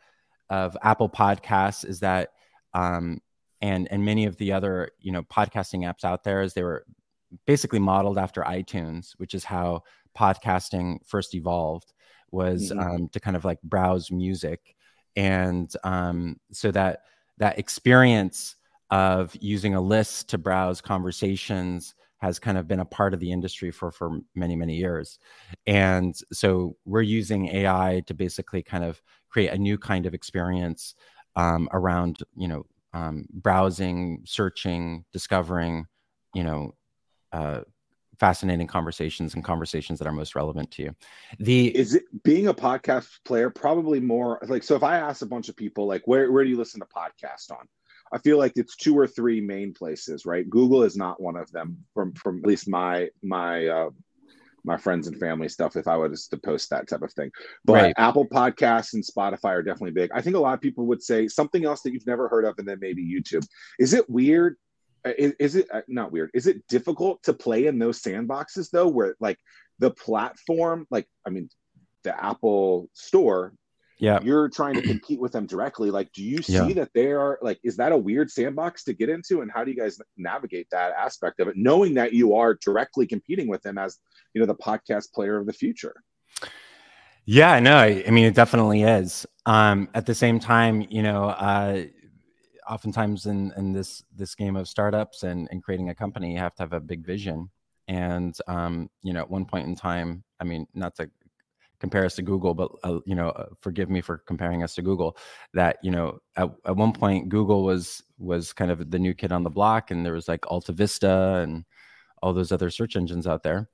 [0.51, 2.33] of apple podcasts is that
[2.77, 3.21] um
[3.63, 6.85] and and many of the other you know podcasting apps out there is they were
[7.47, 9.83] basically modeled after itunes which is how
[10.17, 11.93] podcasting first evolved
[12.31, 12.81] was mm-hmm.
[12.81, 14.75] um, to kind of like browse music
[15.17, 17.01] and um, so that
[17.39, 18.57] that experience
[18.91, 23.31] of using a list to browse conversations has kind of been a part of the
[23.31, 25.19] industry for for many many years
[25.67, 30.95] and so we're using ai to basically kind of create a new kind of experience
[31.37, 35.87] um, around you know um, browsing searching discovering
[36.35, 36.75] you know
[37.33, 37.61] uh,
[38.19, 40.97] fascinating conversations and conversations that are most relevant to you.
[41.39, 45.27] The is it being a podcast player probably more like so if I ask a
[45.27, 47.67] bunch of people like where where do you listen to podcast on?
[48.13, 50.49] I feel like it's two or three main places, right?
[50.49, 53.91] Google is not one of them from from at least my my uh
[54.67, 57.31] my friends and family stuff if I was to post that type of thing.
[57.65, 57.95] But right.
[57.97, 60.11] Apple Podcasts and Spotify are definitely big.
[60.13, 62.59] I think a lot of people would say something else that you've never heard of,
[62.59, 63.47] and then maybe YouTube.
[63.79, 64.57] Is it weird
[65.07, 66.31] uh, is, is it uh, not weird?
[66.35, 69.39] Is it difficult to play in those sandboxes though, where like
[69.79, 71.49] the platform, like I mean,
[72.03, 73.53] the Apple Store,
[73.99, 75.91] yeah, you're trying to compete with them directly.
[75.91, 76.73] Like, do you see yeah.
[76.75, 77.59] that they are like?
[77.65, 80.93] Is that a weird sandbox to get into, and how do you guys navigate that
[80.93, 83.99] aspect of it, knowing that you are directly competing with them as
[84.35, 85.95] you know the podcast player of the future?
[87.25, 89.27] Yeah, no, I mean it definitely is.
[89.47, 91.85] Um, at the same time, you know, uh,
[92.69, 96.55] oftentimes in in this this game of startups and and creating a company you have
[96.55, 97.49] to have a big vision
[97.89, 101.09] and um, you know at one point in time i mean not to
[101.79, 104.83] compare us to google but uh, you know uh, forgive me for comparing us to
[104.83, 105.17] google
[105.53, 109.33] that you know at, at one point google was was kind of the new kid
[109.33, 111.65] on the block and there was like AltaVista and
[112.23, 113.69] all those other search engines out there.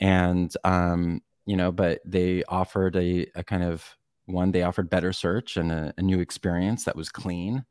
[0.00, 3.84] And um, you know but they offered a, a kind of
[4.26, 7.64] one they offered better search and a, a new experience that was clean.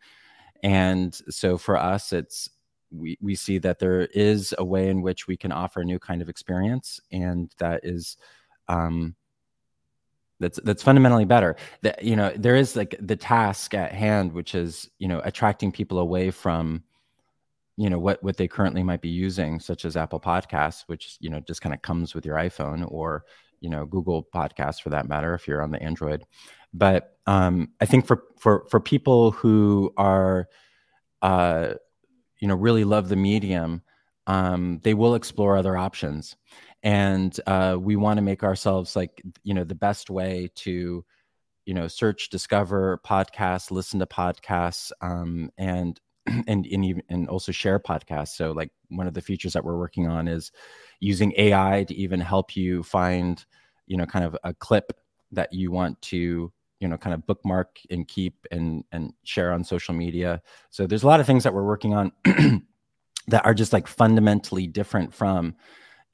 [0.61, 2.49] And so for us, it's
[2.91, 5.99] we, we see that there is a way in which we can offer a new
[5.99, 8.17] kind of experience, and that is
[8.67, 9.15] um,
[10.39, 11.55] that's that's fundamentally better.
[11.81, 15.71] That you know there is like the task at hand, which is you know attracting
[15.71, 16.83] people away from
[17.77, 21.29] you know what what they currently might be using, such as Apple Podcasts, which you
[21.29, 23.25] know just kind of comes with your iPhone, or
[23.59, 26.25] you know Google Podcasts for that matter, if you're on the Android.
[26.73, 30.47] But um, I think for for for people who are,
[31.21, 31.73] uh,
[32.39, 33.81] you know, really love the medium,
[34.29, 36.37] um, they will explore other options,
[36.83, 41.03] and uh, we want to make ourselves like you know the best way to,
[41.65, 47.51] you know, search, discover podcasts, listen to podcasts, um, and and and even and also
[47.51, 48.35] share podcasts.
[48.35, 50.51] So like one of the features that we're working on is
[50.99, 53.43] using AI to even help you find,
[53.87, 54.93] you know, kind of a clip
[55.31, 59.63] that you want to you know kind of bookmark and keep and and share on
[59.63, 60.39] social media.
[60.69, 62.11] So there's a lot of things that we're working on
[63.29, 65.55] that are just like fundamentally different from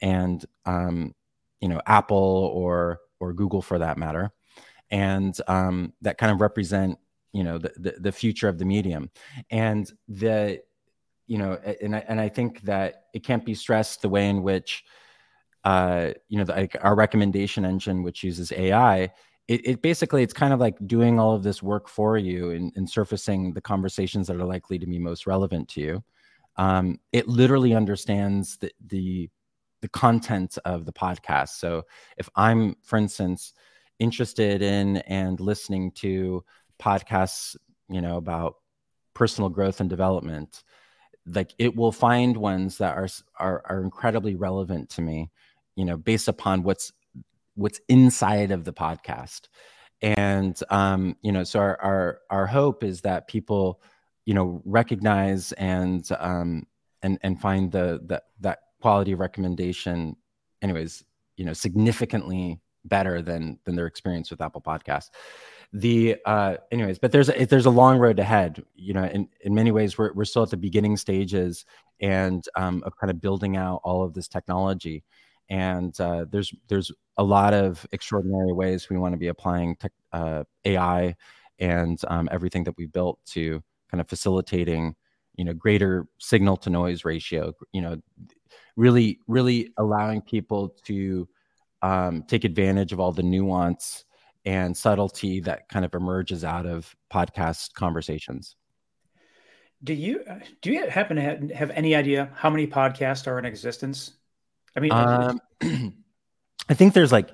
[0.00, 1.14] and um
[1.60, 4.30] you know apple or or google for that matter
[4.90, 6.98] and um that kind of represent
[7.32, 9.10] you know the, the, the future of the medium
[9.50, 10.60] and the
[11.26, 14.42] you know and I, and I think that it can't be stressed the way in
[14.42, 14.84] which
[15.66, 19.10] uh, you know, the, like our recommendation engine, which uses AI,
[19.48, 22.72] it, it, basically it's kind of like doing all of this work for you and,
[22.76, 26.04] and, surfacing the conversations that are likely to be most relevant to you.
[26.56, 29.30] Um, it literally understands the, the
[29.82, 31.50] the content of the podcast.
[31.50, 31.82] So
[32.16, 33.52] if I'm, for instance,
[33.98, 36.42] interested in and listening to
[36.80, 37.56] podcasts,
[37.88, 38.56] you know, about
[39.12, 40.64] personal growth and development,
[41.26, 45.30] like it will find ones that are are, are incredibly relevant to me,
[45.76, 46.92] you know, based upon what's
[47.54, 49.48] what's inside of the podcast
[50.02, 53.80] and um, you know so our, our our hope is that people
[54.26, 56.66] you know recognize and um,
[57.02, 60.14] and and find the, the that quality recommendation
[60.62, 61.04] anyways
[61.36, 65.10] you know significantly better than than their experience with apple podcasts.
[65.72, 69.54] The uh anyways but there's a, there's a long road ahead you know in in
[69.54, 71.64] many ways we're, we're still at the beginning stages
[72.00, 75.04] and um, of kind of building out all of this technology.
[75.48, 79.92] And uh, there's there's a lot of extraordinary ways we want to be applying tech,
[80.12, 81.14] uh, AI
[81.58, 83.62] and um, everything that we built to
[83.96, 84.94] kind of facilitating
[85.36, 87.96] you know greater signal to noise ratio you know
[88.76, 91.26] really really allowing people to
[91.80, 94.04] um, take advantage of all the nuance
[94.44, 98.54] and subtlety that kind of emerges out of podcast conversations.
[99.82, 100.24] Do you
[100.60, 104.12] do you happen to have any idea how many podcasts are in existence?
[104.76, 105.40] I mean, um,
[106.68, 107.30] I think there's like,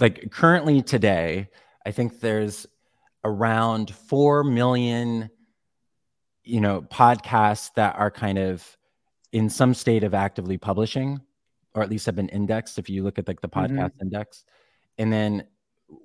[0.00, 1.48] like currently today,
[1.86, 2.66] I think there's
[3.24, 5.30] around 4 million,
[6.50, 8.76] you know, podcasts that are kind of
[9.32, 11.20] in some state of actively publishing,
[11.74, 12.78] or at least have been indexed.
[12.78, 13.76] If you look at like the mm-hmm.
[13.76, 14.02] podcast mm-hmm.
[14.02, 14.44] index,
[14.98, 15.44] and then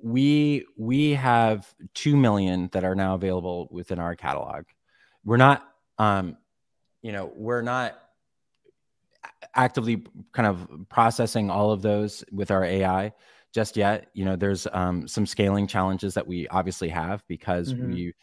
[0.03, 4.65] we we have 2 million that are now available within our catalog.
[5.23, 6.37] We're not, um,
[7.01, 7.99] you know, we're not
[9.55, 13.13] actively kind of processing all of those with our AI
[13.53, 14.07] just yet.
[14.13, 17.91] You know, there's um, some scaling challenges that we obviously have because mm-hmm.
[17.91, 18.13] we,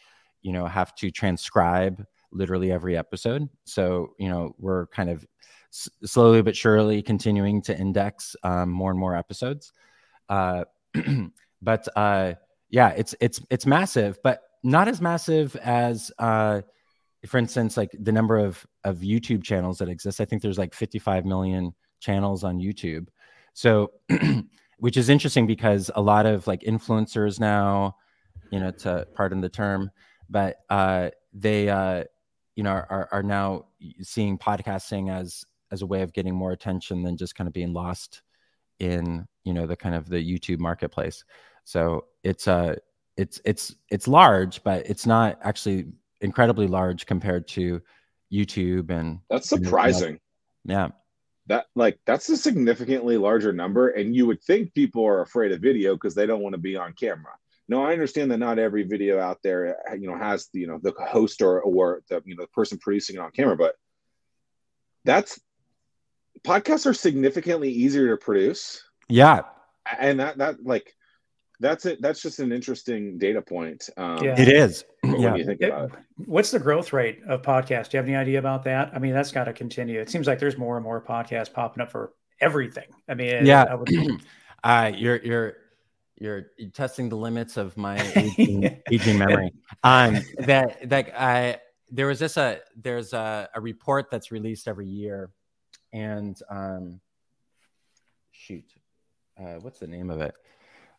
[0.43, 3.49] you know, have to transcribe literally every episode.
[3.65, 5.25] So, you know, we're kind of
[5.71, 9.73] s- slowly but surely continuing to index um, more and more episodes.
[10.29, 10.65] Uh,
[11.61, 12.33] but uh,
[12.69, 16.61] yeah, it's it's it's massive, but not as massive as uh,
[17.25, 20.19] for instance, like the number of of YouTube channels that exist.
[20.19, 23.07] I think there's like 55 million channels on YouTube.
[23.53, 23.91] So,
[24.79, 27.95] which is interesting because a lot of like influencers now,
[28.51, 29.89] you know, to pardon the term,
[30.33, 32.03] but uh, they, uh,
[32.55, 33.67] you know, are, are now
[34.01, 37.71] seeing podcasting as as a way of getting more attention than just kind of being
[37.71, 38.21] lost
[38.79, 41.23] in you know the kind of the YouTube marketplace.
[41.63, 42.75] So it's uh
[43.15, 45.85] it's it's it's large, but it's not actually
[46.21, 47.81] incredibly large compared to
[48.31, 50.19] YouTube and that's surprising.
[50.65, 50.89] yeah.
[51.47, 55.59] That like that's a significantly larger number, and you would think people are afraid of
[55.59, 57.33] video because they don't want to be on camera.
[57.69, 60.79] No, I understand that not every video out there, you know, has the, you know
[60.81, 63.75] the host or or the you know the person producing it on camera, but
[65.05, 65.39] that's
[66.45, 68.81] podcasts are significantly easier to produce.
[69.07, 69.43] Yeah,
[69.97, 70.93] and that that like
[71.59, 72.01] that's it.
[72.01, 73.89] That's just an interesting data point.
[73.95, 74.39] Um, yeah.
[74.39, 74.83] It is.
[75.03, 75.35] yeah.
[75.35, 75.91] It, it.
[76.25, 77.89] What's the growth rate of podcasts?
[77.89, 78.91] Do you have any idea about that?
[78.93, 79.99] I mean, that's got to continue.
[79.99, 82.87] It seems like there's more and more podcasts popping up for everything.
[83.07, 83.73] I mean, yeah.
[83.73, 83.89] Would...
[84.63, 85.53] uh, you're you're
[86.19, 89.53] you're testing the limits of my aging, aging memory.
[89.83, 91.59] Um, that that I
[91.91, 95.29] there was this a uh, there's a, a report that's released every year,
[95.91, 96.99] and um,
[98.31, 98.65] shoot,
[99.39, 100.33] uh, what's the name of it?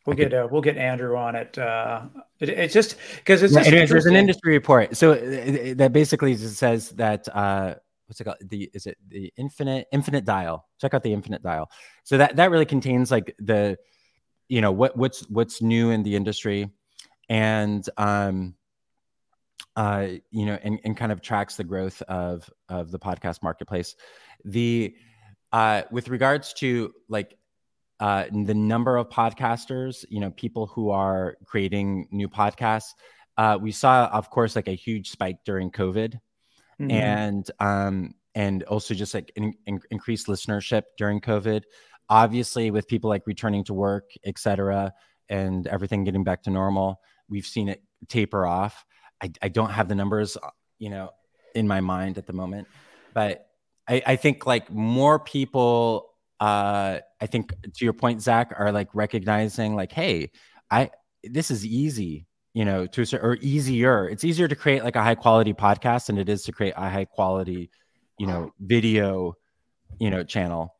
[0.06, 1.56] We'll get uh, we'll get Andrew on it.
[1.56, 2.02] Uh,
[2.38, 4.96] it it's just because it's just there's an industry report.
[4.96, 8.36] So uh, uh, that basically says that uh, what's it called?
[8.42, 10.66] The is it the infinite infinite dial?
[10.78, 11.70] Check out the infinite dial.
[12.02, 13.78] So that that really contains like the
[14.48, 16.70] you know what what's what's new in the industry,
[17.28, 18.54] and um,
[19.76, 23.96] uh, you know, and, and kind of tracks the growth of of the podcast marketplace.
[24.44, 24.94] The
[25.52, 27.36] uh, with regards to like
[28.00, 32.90] uh, the number of podcasters, you know, people who are creating new podcasts.
[33.36, 36.18] Uh, we saw, of course, like a huge spike during COVID,
[36.80, 36.90] mm-hmm.
[36.90, 41.62] and um, and also just like in, in, increased listenership during COVID.
[42.08, 44.92] Obviously, with people like returning to work, et cetera,
[45.28, 48.84] and everything getting back to normal, we've seen it taper off.
[49.22, 51.10] I, I don't have the numbers, uh, you know,
[51.54, 52.68] in my mind at the moment,
[53.14, 53.46] but
[53.88, 58.88] I, I think like more people uh, I think to your point, Zack, are like
[58.94, 60.30] recognizing like, hey,
[60.70, 60.90] I
[61.22, 64.08] this is easy, you know, to or easier.
[64.08, 66.90] It's easier to create like a high quality podcast than it is to create a
[66.90, 67.70] high quality,
[68.18, 69.36] you know, video,
[69.98, 70.73] you know, channel.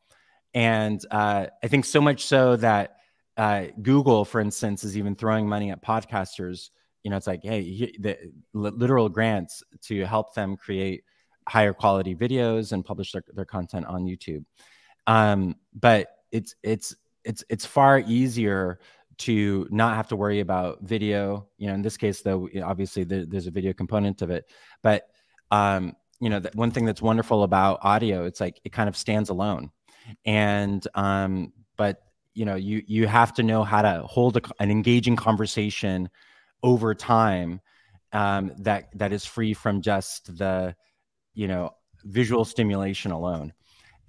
[0.55, 2.95] And uh, I think so much so that
[3.37, 6.69] uh, Google, for instance, is even throwing money at podcasters.
[7.03, 8.17] You know, it's like, hey, the
[8.53, 11.03] literal grants to help them create
[11.47, 14.45] higher quality videos and publish their, their content on YouTube.
[15.05, 18.79] Um, but it's it's it's it's far easier
[19.17, 21.47] to not have to worry about video.
[21.57, 24.49] You know, in this case, though, obviously there, there's a video component of it,
[24.81, 25.03] but
[25.51, 29.29] um, you know, one thing that's wonderful about audio, it's like it kind of stands
[29.29, 29.69] alone,
[30.25, 32.01] and um, but
[32.33, 36.09] you know, you you have to know how to hold a, an engaging conversation
[36.63, 37.61] over time
[38.13, 40.75] um, that that is free from just the
[41.33, 41.71] you know
[42.03, 43.53] visual stimulation alone.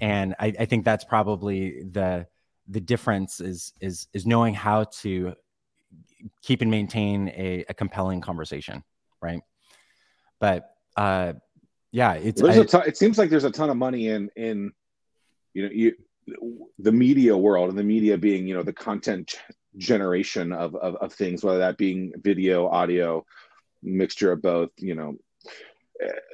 [0.01, 2.27] And I, I think that's probably the
[2.69, 5.35] the difference is is is knowing how to
[6.43, 8.83] keep and maintain a, a compelling conversation
[9.21, 9.41] right?
[10.39, 11.35] But uh
[11.93, 14.73] yeah it's I, a ton, it seems like there's a ton of money in in
[15.57, 15.93] you know you
[16.79, 19.37] the media world and the media being you know the content
[19.77, 23.25] generation of, of, of things whether that being video audio
[23.83, 25.17] mixture of both you know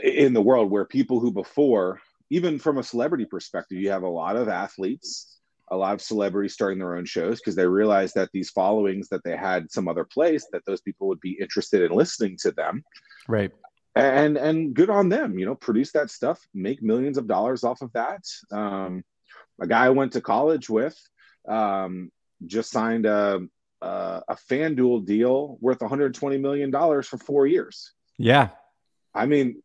[0.02, 2.00] in the world where people who before
[2.32, 5.36] even from a celebrity perspective, you have a lot of athletes,
[5.70, 9.22] a lot of celebrities starting their own shows because they realized that these followings that
[9.22, 12.82] they had some other place that those people would be interested in listening to them.
[13.28, 13.52] Right.
[13.94, 17.82] And and good on them, you know, produce that stuff, make millions of dollars off
[17.82, 18.22] of that.
[18.50, 19.04] Um,
[19.62, 20.98] a guy I went to college with
[21.48, 22.10] um,
[22.44, 23.40] just signed a,
[23.80, 27.92] a a FanDuel deal worth 120 million dollars for four years.
[28.18, 28.50] Yeah,
[29.14, 29.62] I mean,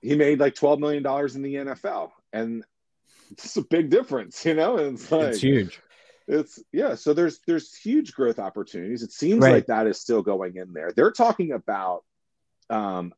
[0.00, 2.64] he made like 12 million dollars in the NFL and
[3.30, 4.76] it's a big difference you know?
[4.76, 5.80] It's like it's huge.
[6.26, 9.02] it's yeah so there's there's huge growth opportunities.
[9.02, 9.52] It seems right.
[9.52, 10.92] like that is still going in there.
[10.94, 12.04] They're talking about
[12.68, 13.12] um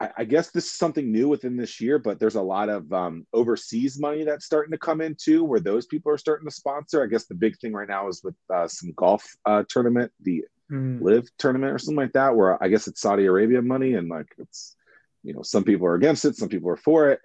[0.00, 2.92] I, I, guess this is something new within this year, but there's a lot of
[2.92, 6.54] um, overseas money that's starting to come in too, where those people are starting to
[6.54, 7.02] sponsor.
[7.02, 10.44] I guess the big thing right now is with uh, some golf uh, tournament, the
[10.70, 11.00] mm.
[11.00, 14.34] LIV tournament or something like that, where I guess it's Saudi Arabia money, and like
[14.38, 14.76] it's
[15.22, 17.20] you know some people are against it, some people are for it.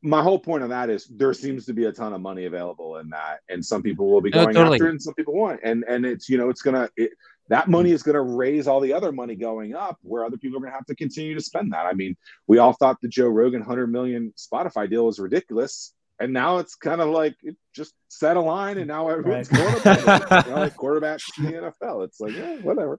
[0.00, 2.98] My whole point of that is there seems to be a ton of money available
[2.98, 4.76] in that, and some people will be going totally.
[4.76, 7.12] after it, and some people won't, and and it's you know it's gonna it,
[7.48, 7.72] that hmm.
[7.72, 10.60] money is going to raise all the other money going up where other people are
[10.60, 11.86] going to have to continue to spend that.
[11.86, 15.92] I mean, we all thought the Joe Rogan 100 million Spotify deal was ridiculous.
[16.20, 19.82] And now it's kind of like it just set a line, and now everyone's right.
[19.84, 20.30] going up.
[20.46, 22.04] you know, like quarterbacks in the NFL.
[22.04, 22.98] It's like, yeah, whatever.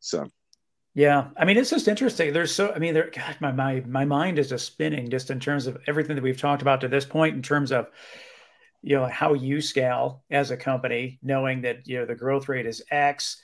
[0.00, 0.26] So,
[0.92, 2.32] yeah, I mean, it's just interesting.
[2.32, 5.38] There's so, I mean, there, God, my my my mind is just spinning just in
[5.38, 7.86] terms of everything that we've talked about to this point, in terms of
[8.82, 12.66] you know how you scale as a company, knowing that you know the growth rate
[12.66, 13.40] is X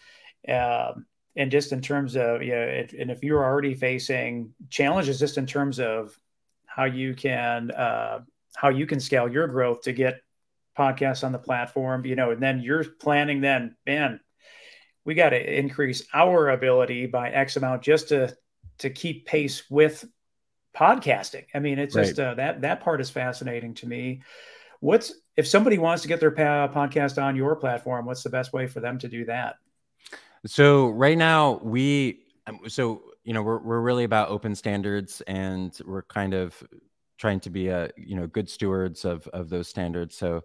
[0.48, 5.18] um, and just in terms of, you know, if, and if you're already facing challenges
[5.18, 6.16] just in terms of
[6.66, 8.20] how you can, uh,
[8.54, 10.20] how you can scale your growth to get
[10.78, 14.20] podcasts on the platform, you know, and then you're planning then, man,
[15.04, 18.34] we got to increase our ability by X amount just to,
[18.78, 20.04] to keep pace with
[20.76, 21.44] podcasting.
[21.54, 24.22] I mean, it's just uh, that, that part is fascinating to me.
[24.80, 28.66] What's, if somebody wants to get their podcast on your platform, what's the best way
[28.66, 29.56] for them to do that?
[30.46, 35.78] So right now we um, so you know we're we're really about open standards and
[35.84, 36.62] we're kind of
[37.18, 40.16] trying to be a you know good stewards of of those standards.
[40.16, 40.42] So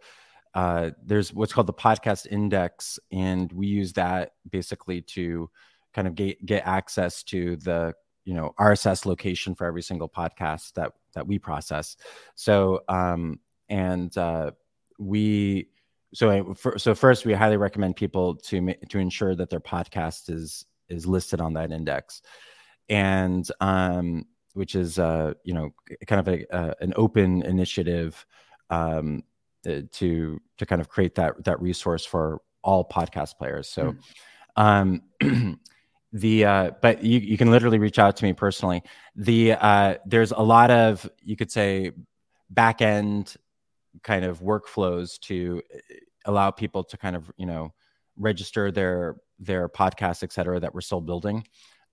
[0.53, 5.49] uh, there's what's called the podcast index, and we use that basically to
[5.93, 7.93] kind of get get access to the
[8.25, 11.97] you know RSS location for every single podcast that that we process.
[12.35, 13.39] So um,
[13.69, 14.51] and uh,
[14.99, 15.69] we
[16.13, 20.65] so for, so first we highly recommend people to to ensure that their podcast is
[20.89, 22.21] is listed on that index.
[22.89, 25.69] And um which is uh you know
[26.07, 28.25] kind of a uh, an open initiative
[28.69, 29.23] um
[29.67, 33.67] uh, to to kind of create that that resource for all podcast players.
[33.67, 35.01] So mm.
[35.21, 35.59] um
[36.13, 38.81] the uh but you, you can literally reach out to me personally.
[39.15, 41.91] The uh there's a lot of you could say
[42.49, 43.35] back end
[44.03, 45.77] kind of workflows to uh,
[46.25, 47.73] allow people to kind of you know
[48.17, 51.45] register their their podcasts et cetera that we're still building.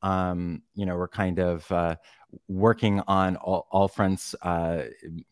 [0.02, 1.96] Um, you know we're kind of uh,
[2.48, 4.84] working on all, all fronts uh,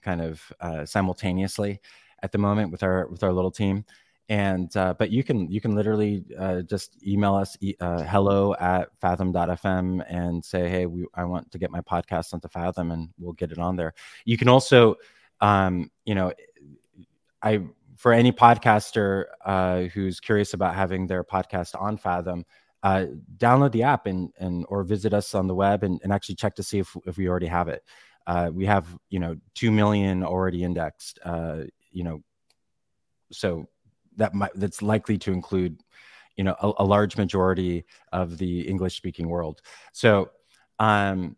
[0.02, 1.80] kind of uh, simultaneously
[2.22, 3.84] at the moment with our with our little team.
[4.28, 8.88] And uh, but you can you can literally uh, just email us uh, hello at
[9.00, 13.32] fathom.fm and say hey we, i want to get my podcast onto fathom and we'll
[13.32, 13.92] get it on there.
[14.24, 14.94] You can also
[15.40, 16.32] um, you know
[17.43, 17.62] I
[17.97, 22.45] for any podcaster uh, who's curious about having their podcast on Fathom,
[22.82, 26.34] uh, download the app and and or visit us on the web and, and actually
[26.34, 27.84] check to see if if we already have it.
[28.26, 31.18] Uh, we have you know two million already indexed.
[31.24, 32.22] Uh, you know,
[33.30, 33.68] so
[34.16, 35.80] that might that's likely to include
[36.36, 39.61] you know a, a large majority of the English speaking world.
[39.93, 40.30] So.
[40.78, 41.36] Um,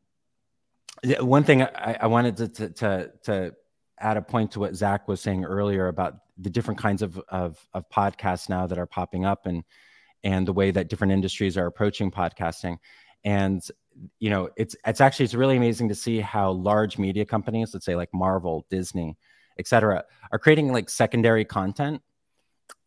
[1.21, 3.55] one thing I, I wanted to, to, to, to
[4.01, 7.65] add a point to what Zack was saying earlier about the different kinds of, of,
[7.75, 9.65] of podcasts now that are popping up and
[10.25, 12.79] and the way that different industries are approaching podcasting.
[13.25, 13.63] And
[14.19, 17.87] you know it's it's actually it's really amazing to see how large media companies let's
[17.87, 19.17] say like marvel disney
[19.59, 22.03] etc are creating like secondary content.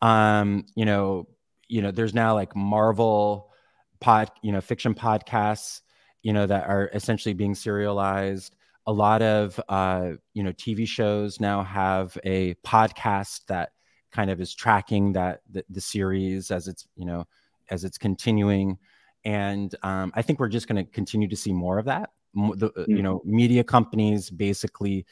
[0.02, 1.28] Um you know
[1.68, 3.52] you know there's now like marvel
[4.00, 5.82] pod you know fiction podcasts
[6.24, 8.56] you know that are essentially being serialized
[8.88, 13.72] a lot of uh, you know TV shows now have a podcast that
[14.12, 17.26] kind of is tracking that the, the series as it's you know
[17.70, 18.78] as it's continuing,
[19.26, 22.12] and um, I think we're just going to continue to see more of that.
[22.34, 22.96] The, mm-hmm.
[22.96, 25.06] You know, media companies basically.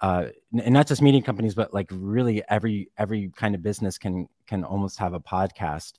[0.00, 0.30] Uh,
[0.64, 4.64] and not just media companies, but like really every every kind of business can can
[4.64, 5.92] almost have a podcast,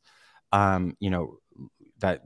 [0.51, 1.38] um, you know,
[1.99, 2.21] that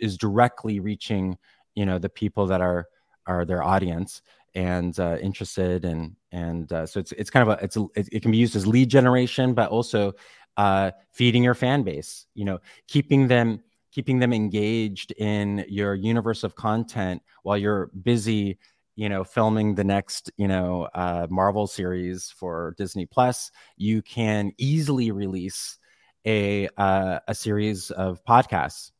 [0.00, 1.38] is directly reaching
[1.76, 2.86] you know the people that are
[3.26, 4.22] are their audience
[4.54, 8.08] and uh, interested and and uh, so it's it's kind of a it's a, it,
[8.12, 10.12] it, can be used as lead generation but also
[10.56, 16.44] uh, feeding your fan base you know keeping them keeping them engaged in your universe
[16.44, 18.58] of content while you're busy
[18.96, 24.52] you know filming the next you know uh, marvel series for disney plus you can
[24.58, 25.78] easily release
[26.26, 28.90] a uh, a series of podcasts.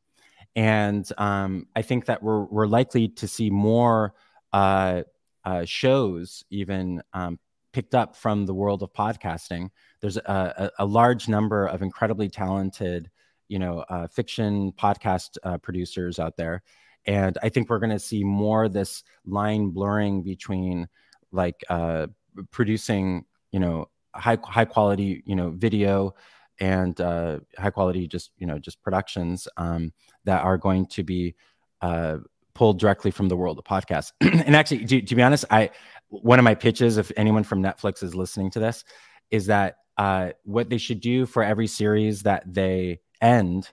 [0.56, 4.14] And um, i think that we're we're likely to see more
[4.52, 5.02] uh,
[5.44, 7.38] uh, shows even um,
[7.72, 9.70] picked up from the world of podcasting.
[10.00, 13.10] There's a, a, a, large number of incredibly talented,
[13.50, 16.62] you know uh, fiction podcast uh, producers out there
[17.04, 20.88] and i think we're going to see more this line blurring between
[21.32, 22.06] like uh,
[22.50, 26.14] producing you know high high quality you know video
[26.60, 29.92] and uh, high quality just you know just productions um,
[30.24, 31.34] that are going to be
[31.82, 32.18] uh,
[32.60, 35.70] pulled directly from the world of podcasts and actually to, to, be honest i
[36.08, 38.84] one of my pitches if anyone from netflix is listening to this
[39.30, 43.70] is that uh, what they should do for every series that they end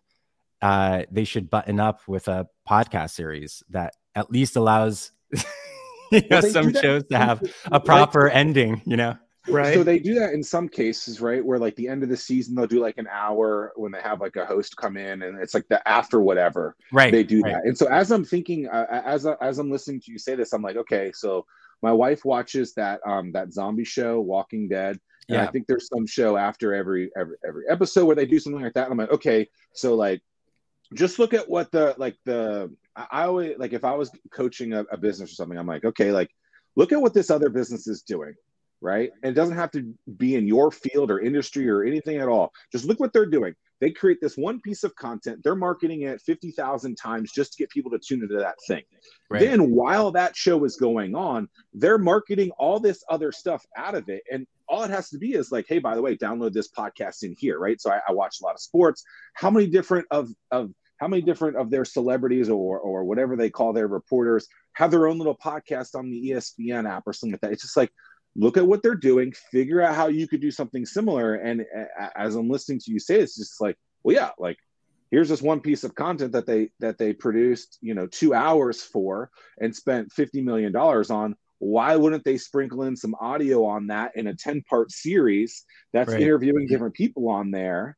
[0.61, 5.11] uh, they should button up with a podcast series that at least allows
[6.13, 9.17] you know, some shows to have a proper ending, you know?
[9.47, 9.73] Right.
[9.73, 11.43] So they do that in some cases, right?
[11.43, 14.21] Where like the end of the season, they'll do like an hour when they have
[14.21, 16.75] like a host come in, and it's like the after whatever.
[16.91, 17.11] Right.
[17.11, 17.53] They do right.
[17.53, 20.53] that, and so as I'm thinking, uh, as as I'm listening to you say this,
[20.53, 21.45] I'm like, okay, so
[21.81, 24.99] my wife watches that um that zombie show, Walking Dead.
[25.29, 25.43] And yeah.
[25.43, 28.73] I think there's some show after every every every episode where they do something like
[28.73, 28.83] that.
[28.83, 30.21] And I'm like, okay, so like
[30.93, 34.85] just look at what the like the I always like if I was coaching a,
[34.91, 36.31] a, business or something, I'm like, okay, like
[36.75, 38.33] look at what this other business is doing,
[38.81, 39.11] right?
[39.23, 42.51] And it doesn't have to be in your field or industry or anything at all.
[42.71, 43.53] Just look what they're doing.
[43.79, 45.41] They create this one piece of content.
[45.43, 48.83] They're marketing it 50,000 times just to get people to tune into that thing.
[49.29, 49.41] Right.
[49.41, 54.09] Then while that show is going on, they're marketing all this other stuff out of
[54.09, 54.23] it.
[54.31, 57.23] And all it has to be is like, hey, by the way, download this podcast
[57.23, 57.79] in here, right?
[57.79, 59.03] So I, I watch a lot of sports.
[59.35, 63.49] How many different of of how many different of their celebrities or or whatever they
[63.49, 67.41] call their reporters have their own little podcast on the ESPN app or something like
[67.41, 67.51] that?
[67.51, 67.91] It's just like
[68.37, 71.35] look at what they're doing, figure out how you could do something similar.
[71.35, 71.65] And
[72.15, 74.57] as I'm listening to you say, it's just like, well, yeah, like
[75.09, 78.83] here's this one piece of content that they that they produced, you know, two hours
[78.83, 81.35] for and spent fifty million dollars on.
[81.59, 86.11] Why wouldn't they sprinkle in some audio on that in a 10 part series that's
[86.11, 86.21] right.
[86.21, 87.97] interviewing different people on there?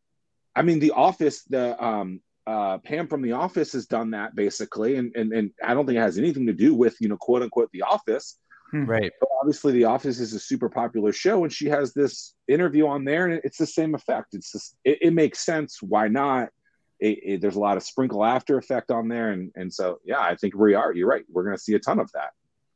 [0.56, 4.96] I mean the office the um uh, Pam from The Office has done that basically,
[4.96, 7.44] and, and and I don't think it has anything to do with you know quote
[7.44, 8.40] unquote The Office,
[8.72, 8.86] hmm.
[8.86, 9.12] right?
[9.20, 13.06] But obviously, The Office is a super popular show, and she has this interview on
[13.06, 14.34] there, and it's the same effect.
[14.34, 15.82] It's just it, it makes sense.
[15.82, 16.50] Why not?
[17.00, 20.20] It, it, there's a lot of sprinkle after effect on there, and and so yeah,
[20.20, 20.94] I think we are.
[20.94, 21.24] You're right.
[21.30, 22.32] We're going to see a ton of that.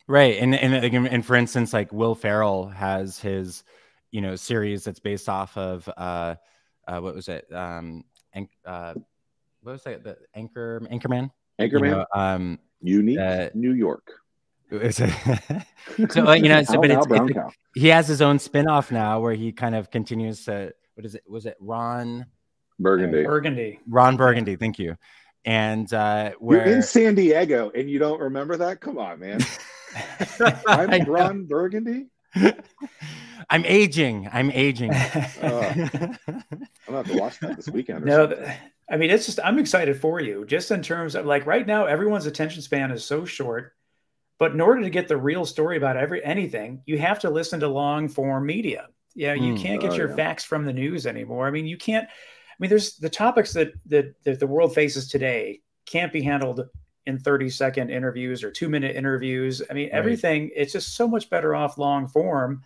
[0.07, 3.63] Right, and and and for instance, like Will Ferrell has his,
[4.11, 6.35] you know, series that's based off of uh,
[6.87, 7.45] uh what was it?
[7.53, 8.95] Um, and uh,
[9.61, 10.03] what was that?
[10.03, 11.31] The Anchor Anchorman.
[11.59, 11.85] Anchorman.
[11.85, 14.11] You know, um, Unique uh, New York.
[16.09, 19.33] so uh, you know, so, but it's, it's, he has his own spinoff now where
[19.33, 21.23] he kind of continues to what is it?
[21.27, 22.25] Was it Ron
[22.79, 23.23] Burgundy?
[23.23, 23.79] Burgundy.
[23.87, 24.55] Ron Burgundy.
[24.55, 24.97] Thank you.
[25.45, 28.79] And uh, where you're in San Diego and you don't remember that?
[28.79, 29.41] Come on, man.
[30.67, 32.07] I'm Ron Burgundy.
[33.49, 34.29] I'm aging.
[34.31, 34.91] I'm aging.
[34.93, 36.17] Uh, I'm
[36.87, 38.05] gonna have to watch that this weekend.
[38.05, 38.33] no,
[38.89, 40.45] I mean it's just I'm excited for you.
[40.45, 43.75] Just in terms of like right now, everyone's attention span is so short.
[44.43, 47.61] But in order to get the real story about every anything, you have to listen
[47.61, 48.89] to long form media.
[49.15, 50.17] Yeah, you mm, can't get oh, your yeah.
[50.17, 51.47] facts from the news anymore.
[51.47, 52.03] I mean, you can't.
[52.05, 56.59] I mean, there's the topics that that, that the world faces today can't be handled
[57.05, 59.61] in 30 second interviews or two minute interviews.
[59.69, 59.97] I mean, right.
[59.97, 62.63] everything, it's just so much better off long form.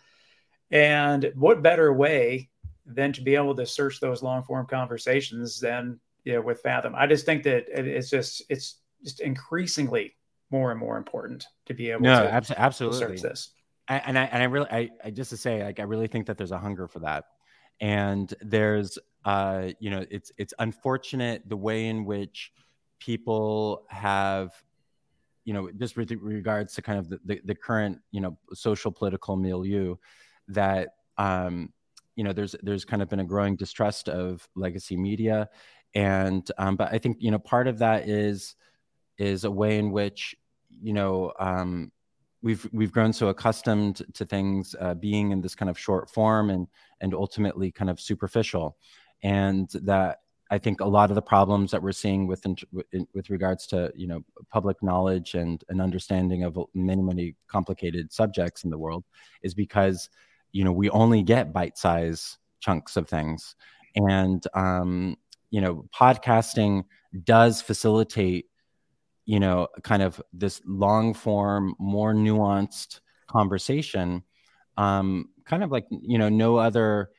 [0.71, 2.49] And what better way
[2.87, 6.95] than to be able to search those long form conversations than you know, with Fathom?
[6.95, 10.15] I just think that it's just, it's just increasingly
[10.49, 12.99] more and more important to be able no, to, absolutely.
[12.99, 13.51] search this.
[13.89, 16.37] And I, and I really, I, I just to say, like, I really think that
[16.37, 17.25] there's a hunger for that.
[17.79, 22.51] And there's, uh, you know, it's, it's unfortunate the way in which,
[22.99, 24.51] people have
[25.45, 28.91] you know just with regards to kind of the, the, the, current you know social
[28.91, 29.95] political milieu
[30.47, 31.71] that um
[32.15, 35.47] you know there's there's kind of been a growing distrust of legacy media
[35.95, 38.55] and um but i think you know part of that is
[39.17, 40.35] is a way in which
[40.81, 41.91] you know um
[42.41, 46.49] we've we've grown so accustomed to things uh, being in this kind of short form
[46.49, 46.67] and
[47.01, 48.77] and ultimately kind of superficial.
[49.23, 52.45] And that I think a lot of the problems that we're seeing with
[53.13, 58.63] with regards to you know public knowledge and an understanding of many many complicated subjects
[58.63, 59.03] in the world
[59.41, 60.09] is because
[60.51, 63.55] you know we only get bite size chunks of things,
[63.95, 65.17] and um,
[65.49, 66.83] you know podcasting
[67.23, 68.45] does facilitate
[69.27, 74.23] you know kind of this long form, more nuanced conversation,
[74.77, 77.11] um, kind of like you know no other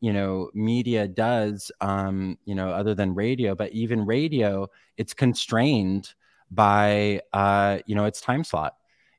[0.00, 6.12] you know media does um you know other than radio but even radio it's constrained
[6.50, 8.74] by uh you know its time slot.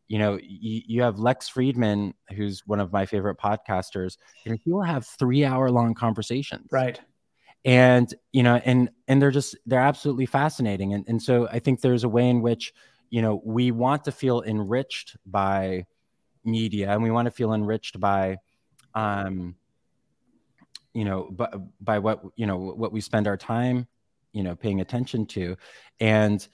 [0.08, 4.72] You know you, you have lex Fridman, who's one of my favorite podcasters and he
[4.72, 6.68] will have three hour long conversations.
[6.72, 7.00] Right
[7.66, 10.93] and you know and and they're just they're absolutely fascinating.
[10.93, 12.74] And and so i think there's a way in which
[13.09, 15.86] you know we want to feel enriched by
[16.43, 18.38] media and we want to feel enriched by
[18.95, 19.55] um
[20.93, 21.49] you know by,
[21.80, 23.88] by what you know what we spend our time
[24.34, 25.55] you know paying attention to.
[25.99, 26.45] And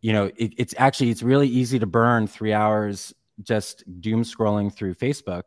[0.00, 4.72] you know it, it's actually it's really easy to burn three hours just doom scrolling
[4.72, 5.42] through facebook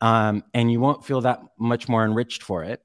[0.00, 2.82] um, and you won't feel that much more enriched for it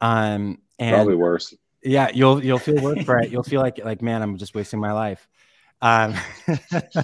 [0.00, 1.54] um, and probably worse.
[1.82, 3.30] Yeah you'll you'll feel worse for it.
[3.32, 5.28] You'll feel like like man i'm just wasting my life.
[5.82, 6.14] Um,
[6.46, 6.96] it's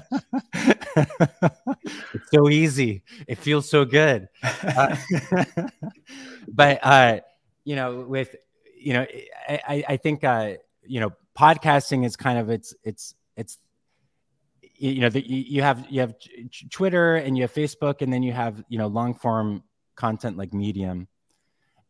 [2.33, 3.03] so easy.
[3.29, 4.29] It feels so good.
[4.43, 4.97] Uh,
[6.49, 7.21] but uh,
[7.65, 8.35] you know with
[8.77, 9.07] you know
[9.49, 13.59] i i think uh you know podcasting is kind of it's it's it's
[14.75, 16.15] you know the, you have you have
[16.71, 19.63] twitter and you have facebook and then you have you know long form
[19.95, 21.09] content like medium.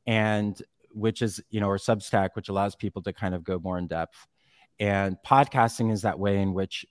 [0.07, 0.61] And
[0.95, 3.86] which is you know or substack which allows people to kind of go more in
[3.86, 4.26] depth.
[4.80, 6.84] And podcasting is that way in which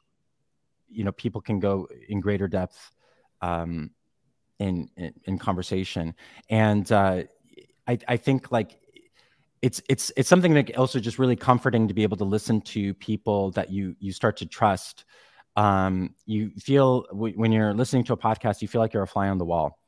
[0.90, 2.92] you know people can go in greater depth
[3.42, 3.92] um,
[4.60, 6.14] in, in, in conversation.
[6.50, 7.24] And uh,
[7.88, 8.78] I, I think like
[9.62, 12.94] it's it's it's something that also just really comforting to be able to listen to
[12.96, 15.06] people that you you start to trust.
[15.56, 19.08] Um, you feel w- when you're listening to a podcast you feel like you're a
[19.08, 19.81] fly on the wall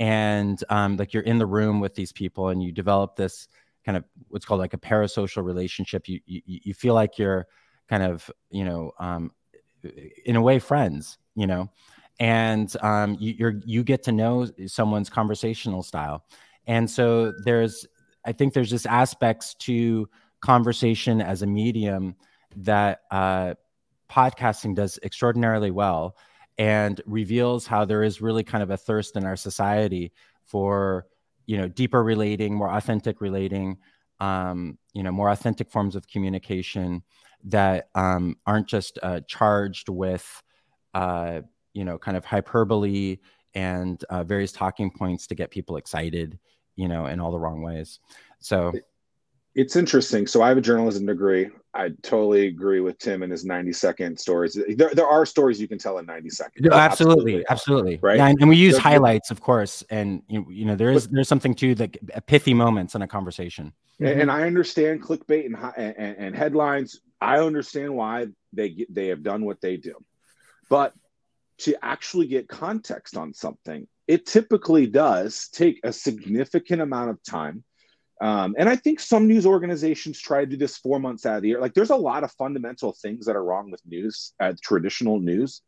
[0.00, 3.46] and um, like you're in the room with these people and you develop this
[3.86, 6.08] kind of what's called like a parasocial relationship.
[6.08, 7.46] You you, you feel like you're
[7.88, 9.30] kind of you know um,
[10.24, 11.70] in a way friends you know?
[12.18, 16.24] And um, you, you're you get to know someone's conversational style.
[16.66, 17.86] And so there's
[18.26, 20.08] I think there's just aspects to
[20.42, 22.14] conversation as a medium
[22.56, 23.54] that uh,
[24.10, 26.16] podcasting does extraordinarily well
[26.58, 30.12] and reveals how there is really kind of a thirst in our society
[30.44, 31.06] for
[31.46, 33.78] you know deeper relating more authentic relating
[34.20, 37.02] um, you know more authentic forms of communication
[37.44, 40.42] that um, aren't just uh, charged with
[40.94, 41.40] uh,
[41.72, 43.18] you know kind of hyperbole
[43.54, 46.38] and uh, various talking points to get people excited
[46.80, 48.00] you know, in all the wrong ways.
[48.38, 48.72] So
[49.54, 50.26] it's interesting.
[50.26, 51.50] So I have a journalism degree.
[51.74, 54.58] I totally agree with Tim and his 90 second stories.
[54.76, 56.66] There, there are stories you can tell in 90 seconds.
[56.68, 57.98] No, absolutely, absolutely.
[58.02, 58.16] Right.
[58.16, 59.84] Yeah, and, and we use highlights, of course.
[59.90, 61.88] And you, you know, there is but, there's something to the
[62.26, 63.72] pithy moments in a conversation.
[64.00, 67.00] And, and I understand clickbait and, and, and headlines.
[67.20, 69.94] I understand why they they have done what they do.
[70.68, 70.92] But
[71.58, 77.62] to actually get context on something it typically does take a significant amount of time.
[78.20, 81.42] Um, and I think some news organizations try to do this four months out of
[81.42, 81.60] the year.
[81.60, 85.62] Like there's a lot of fundamental things that are wrong with news, uh, traditional news.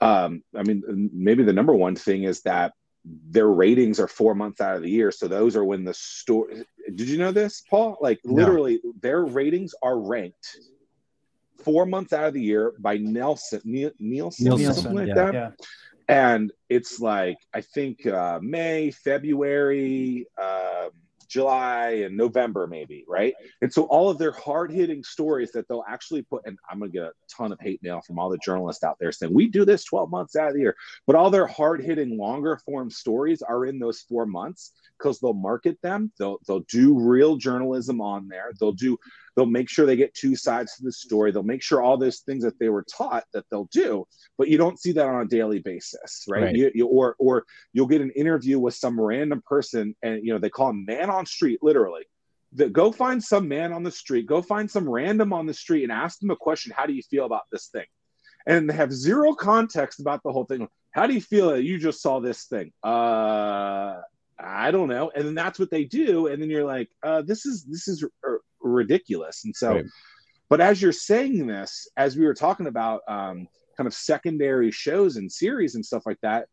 [0.00, 4.60] Um, I mean, maybe the number one thing is that their ratings are four months
[4.60, 5.10] out of the year.
[5.10, 6.64] So those are when the story.
[6.94, 7.98] Did you know this, Paul?
[8.00, 8.92] Like literally, no.
[9.00, 10.58] their ratings are ranked
[11.64, 15.34] four months out of the year by Nelson, Nielsen, Nielsen, something like yeah, that.
[15.34, 15.50] Yeah
[16.08, 20.88] and it's like i think uh, may february uh,
[21.34, 23.34] july and november maybe right?
[23.60, 27.02] And so all of their hard-hitting stories that they'll actually put and i'm gonna get
[27.02, 29.84] a ton of hate mail from all the journalists out there saying we do this
[29.84, 30.76] 12 months out of the year.
[31.06, 35.78] But all their hard-hitting longer form stories are in those four months because they'll market
[35.82, 36.12] them.
[36.18, 38.52] They'll they'll do real journalism on there.
[38.58, 38.96] They'll do
[39.36, 42.20] they'll make sure they get two sides to the story they'll make sure all those
[42.20, 44.06] things that they were taught that they'll do
[44.38, 46.54] but you don't see that on a daily basis right, right.
[46.54, 50.38] You, you, or or you'll get an interview with some random person and you know
[50.38, 52.02] they call him man on street literally
[52.52, 55.82] the, go find some man on the street go find some random on the street
[55.82, 57.86] and ask them a question how do you feel about this thing
[58.46, 61.78] and they have zero context about the whole thing how do you feel that you
[61.78, 64.00] just saw this thing uh
[64.38, 65.10] I don't know.
[65.14, 66.26] And then that's what they do.
[66.26, 68.04] And then you're like, uh, this is this is
[68.64, 69.44] ridiculous.
[69.44, 69.84] And so, right.
[70.48, 73.46] but as you're saying this, as we were talking about um,
[73.76, 76.48] kind of secondary shows and series and stuff like that,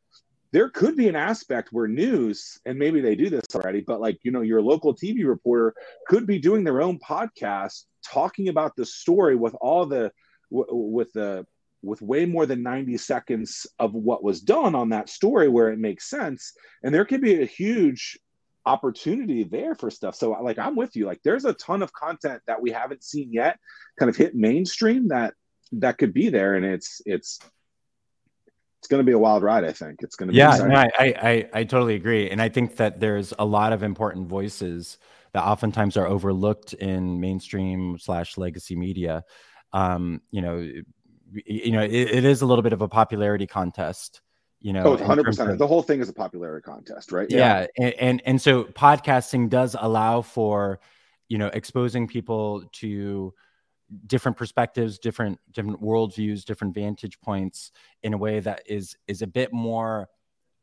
[0.52, 4.20] there could be an aspect where news, and maybe they do this already, but like,
[4.24, 5.74] you know, your local TV reporter
[6.08, 10.12] could be doing their own podcast talking about the story with all the,
[10.52, 11.46] w- with the,
[11.84, 15.80] with way more than 90 seconds of what was done on that story where it
[15.80, 16.54] makes sense.
[16.84, 18.20] And there could be a huge
[18.66, 20.16] opportunity there for stuff.
[20.16, 21.06] So like I'm with you.
[21.06, 23.60] Like there's a ton of content that we haven't seen yet
[24.00, 25.34] kind of hit mainstream that
[25.74, 26.56] that could be there.
[26.56, 27.40] And it's it's
[28.80, 30.02] it's going to be a wild ride i think.
[30.02, 32.30] It's going to be yeah no, I, I i totally agree.
[32.30, 34.98] And i think that there's a lot of important voices
[35.34, 39.24] that oftentimes are overlooked in mainstream slash legacy media.
[39.74, 40.58] Um you know
[41.34, 44.22] you know it, it is a little bit of a popularity contest
[44.62, 47.28] you know oh 100% of, the whole thing is a popularity contest right?
[47.30, 47.68] Yeah, yeah.
[47.78, 50.80] And, and and so podcasting does allow for
[51.28, 53.34] you know exposing people to
[54.08, 57.72] different perspectives different different worldviews different vantage points
[58.04, 60.08] in a way that is is a bit more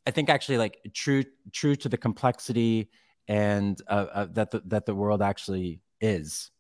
[0.06, 2.88] i think actually like true true to the complexity
[3.26, 6.50] and uh, uh, that the, that the world actually is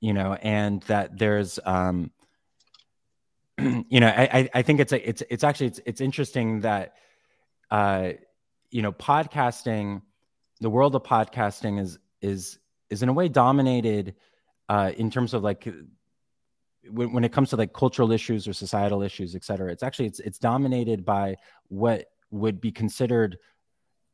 [0.00, 2.10] you know and that there's um
[3.88, 6.94] you know i i think it's a, it's it's actually it's, it's interesting that
[7.70, 8.10] uh
[8.70, 10.02] you know podcasting
[10.60, 12.58] the world of podcasting is is
[12.90, 14.14] is in a way dominated
[14.68, 15.66] uh in terms of like
[16.90, 20.06] when, when it comes to like cultural issues or societal issues et cetera it's actually
[20.06, 21.34] it's it's dominated by
[21.68, 23.38] what would be considered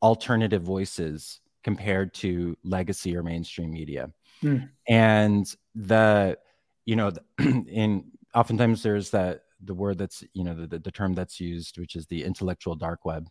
[0.01, 4.09] alternative voices compared to legacy or mainstream media
[4.41, 4.69] mm.
[4.87, 6.37] and the
[6.85, 8.05] you know in
[8.35, 12.05] oftentimes there's that the word that's you know the, the term that's used which is
[12.07, 13.29] the intellectual dark web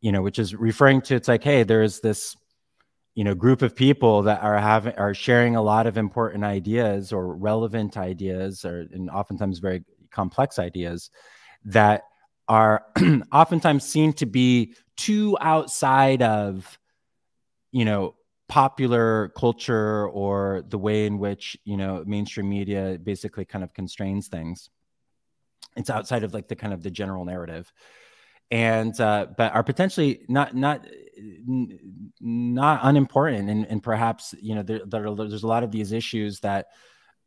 [0.00, 2.36] you know which is referring to it's like hey there's this
[3.14, 7.12] you know group of people that are having are sharing a lot of important ideas
[7.12, 11.10] or relevant ideas or and oftentimes very complex ideas
[11.64, 12.02] that
[12.48, 12.84] are
[13.32, 16.78] oftentimes seen to be too outside of
[17.70, 18.14] you know
[18.48, 24.28] popular culture or the way in which you know mainstream media basically kind of constrains
[24.28, 24.70] things.
[25.76, 27.72] It's outside of like the kind of the general narrative.
[28.50, 30.86] And uh, but are potentially not not
[32.20, 35.92] not unimportant and, and perhaps you know there, there are, there's a lot of these
[35.92, 36.66] issues that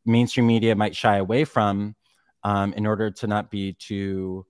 [0.05, 1.95] mainstream media might shy away from
[2.43, 4.45] um, in order to not be too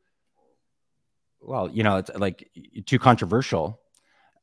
[1.39, 2.49] well you know it's like
[2.85, 3.79] too controversial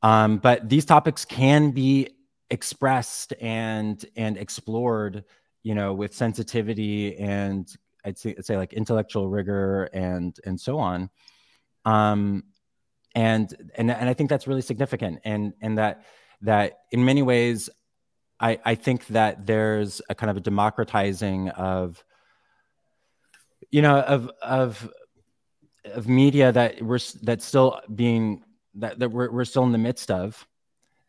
[0.03, 2.09] um, but these topics can be
[2.51, 5.25] expressed and and explored
[5.63, 10.79] you know with sensitivity and i'd say, I'd say like intellectual rigor and and so
[10.79, 11.09] on.
[11.87, 12.45] Um
[13.15, 16.05] and and and i think that's really significant and and that
[16.43, 17.69] that in many ways
[18.41, 22.03] i i think that there's a kind of a democratizing of
[23.71, 24.91] you know of of
[25.85, 28.45] of media that we're that's still being
[28.75, 30.47] that, that we're, we're still in the midst of.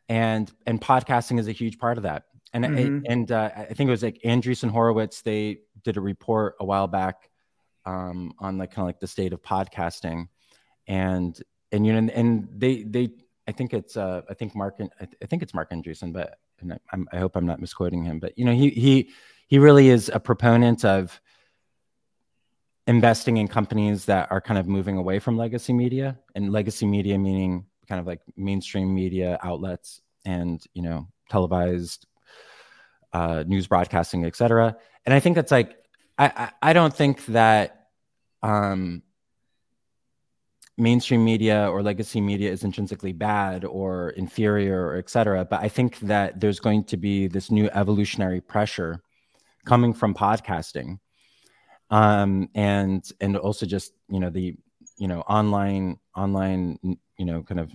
[0.10, 2.26] And and podcasting is a huge part of that.
[2.54, 3.00] And mm-hmm.
[3.08, 6.66] I, and uh, i think it was like andreessen horowitz they did a report a
[6.66, 7.30] while back
[7.86, 10.28] um, on like kind of like the state of podcasting.
[10.88, 11.42] And
[11.74, 13.10] and you know and they they
[13.48, 16.98] i think it's uh i think marc i think it's marc andreessen but and I,
[17.12, 19.10] I hope i'm not misquoting him but you know he he
[19.48, 21.20] he really is a proponent of
[22.88, 27.18] investing in companies that are kind of moving away from legacy media and legacy media
[27.18, 32.06] meaning kind of like mainstream media outlets and you know televised
[33.14, 34.76] uh, news broadcasting etc
[35.06, 35.78] and i think that's like
[36.18, 37.88] I, I, I don't think that
[38.42, 39.02] um
[40.78, 46.00] mainstream media or legacy media is intrinsically bad or inferior or etc but i think
[46.00, 49.02] that there's going to be this new evolutionary pressure
[49.66, 50.98] coming from podcasting
[51.94, 54.56] um, and and also just you know the
[54.98, 57.74] you know online online you know kind of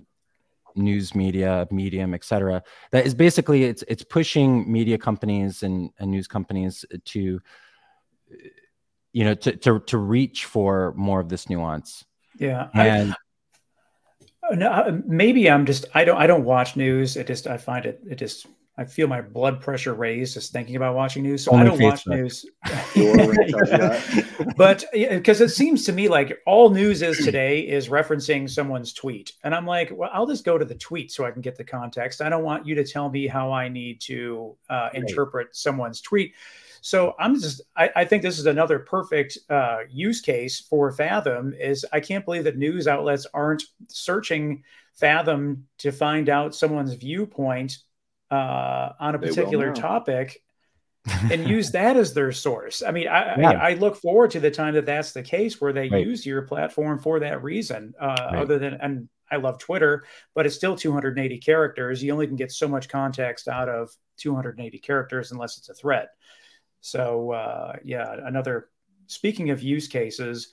[0.74, 6.26] news media medium etc that is basically it's it's pushing media companies and, and news
[6.26, 7.40] companies to
[9.12, 12.04] you know to, to to reach for more of this nuance.
[12.38, 13.14] Yeah and
[14.50, 17.16] I, no, maybe i'm just i don't i don't watch news.
[17.16, 18.46] It just i find it it just
[18.78, 21.42] I feel my blood pressure raise just thinking about watching news.
[21.42, 22.46] So Only I don't watch news.
[24.56, 29.32] but because it seems to me like all news is today is referencing someone's tweet.
[29.42, 31.64] And I'm like, well, I'll just go to the tweet so I can get the
[31.64, 32.22] context.
[32.22, 35.56] I don't want you to tell me how I need to uh, interpret right.
[35.56, 36.34] someone's tweet.
[36.80, 41.52] So I'm just, I, I think this is another perfect uh, use case for Fathom.
[41.58, 44.62] Is I can't believe that news outlets aren't searching
[44.94, 47.78] Fathom to find out someone's viewpoint
[48.30, 50.42] uh, on a particular topic
[51.32, 52.82] and use that as their source.
[52.86, 53.50] I mean, I, yeah.
[53.50, 56.04] I, I, look forward to the time that that's the case where they right.
[56.04, 57.94] use your platform for that reason.
[57.98, 58.42] Uh, right.
[58.42, 60.04] Other than, and I love Twitter,
[60.34, 62.02] but it's still 280 characters.
[62.02, 66.08] You only can get so much context out of 280 characters unless it's a thread.
[66.80, 68.68] So, uh, yeah, another.
[69.06, 70.52] Speaking of use cases,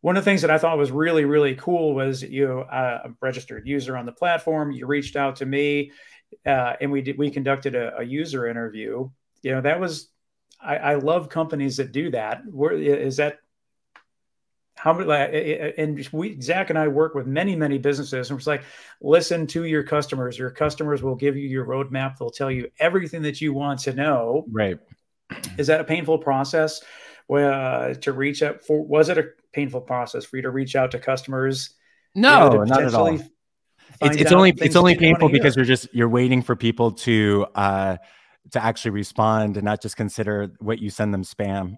[0.00, 3.10] one of the things that I thought was really, really cool was you, uh, a
[3.20, 4.70] registered user on the platform.
[4.70, 5.90] You reached out to me
[6.44, 9.08] uh, and we did we conducted a, a, user interview.
[9.42, 10.10] You know, that was
[10.60, 12.42] I, I love companies that do that.
[12.46, 13.38] Where is that?
[14.76, 15.74] How many?
[15.78, 18.62] And we Zack and I work with many many businesses, and it's like,
[19.00, 20.38] listen to your customers.
[20.38, 22.18] Your customers will give you your roadmap.
[22.18, 24.46] They'll tell you everything that you want to know.
[24.50, 24.78] Right.
[25.58, 26.82] Is that a painful process?
[27.28, 30.92] Uh, to reach out for was it a painful process for you to reach out
[30.92, 31.70] to customers?
[32.14, 33.18] No, you know, not at all
[34.02, 37.96] it's, it's only it's only painful because you're just you're waiting for people to uh
[38.52, 41.76] to actually respond and not just consider what you send them spam.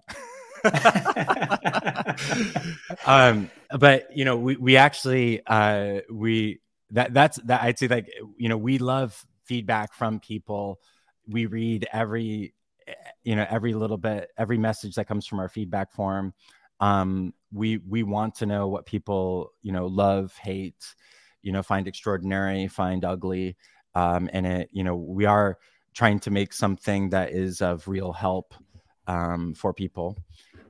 [3.05, 3.49] um,
[3.79, 6.59] but you know, we we actually uh, we
[6.91, 10.79] that that's that I'd say like you know we love feedback from people.
[11.27, 12.53] We read every
[13.23, 16.33] you know every little bit every message that comes from our feedback form.
[16.79, 20.95] Um, we we want to know what people you know love, hate,
[21.41, 23.55] you know, find extraordinary, find ugly,
[23.95, 25.57] um, and it you know we are
[25.93, 28.53] trying to make something that is of real help
[29.07, 30.17] um, for people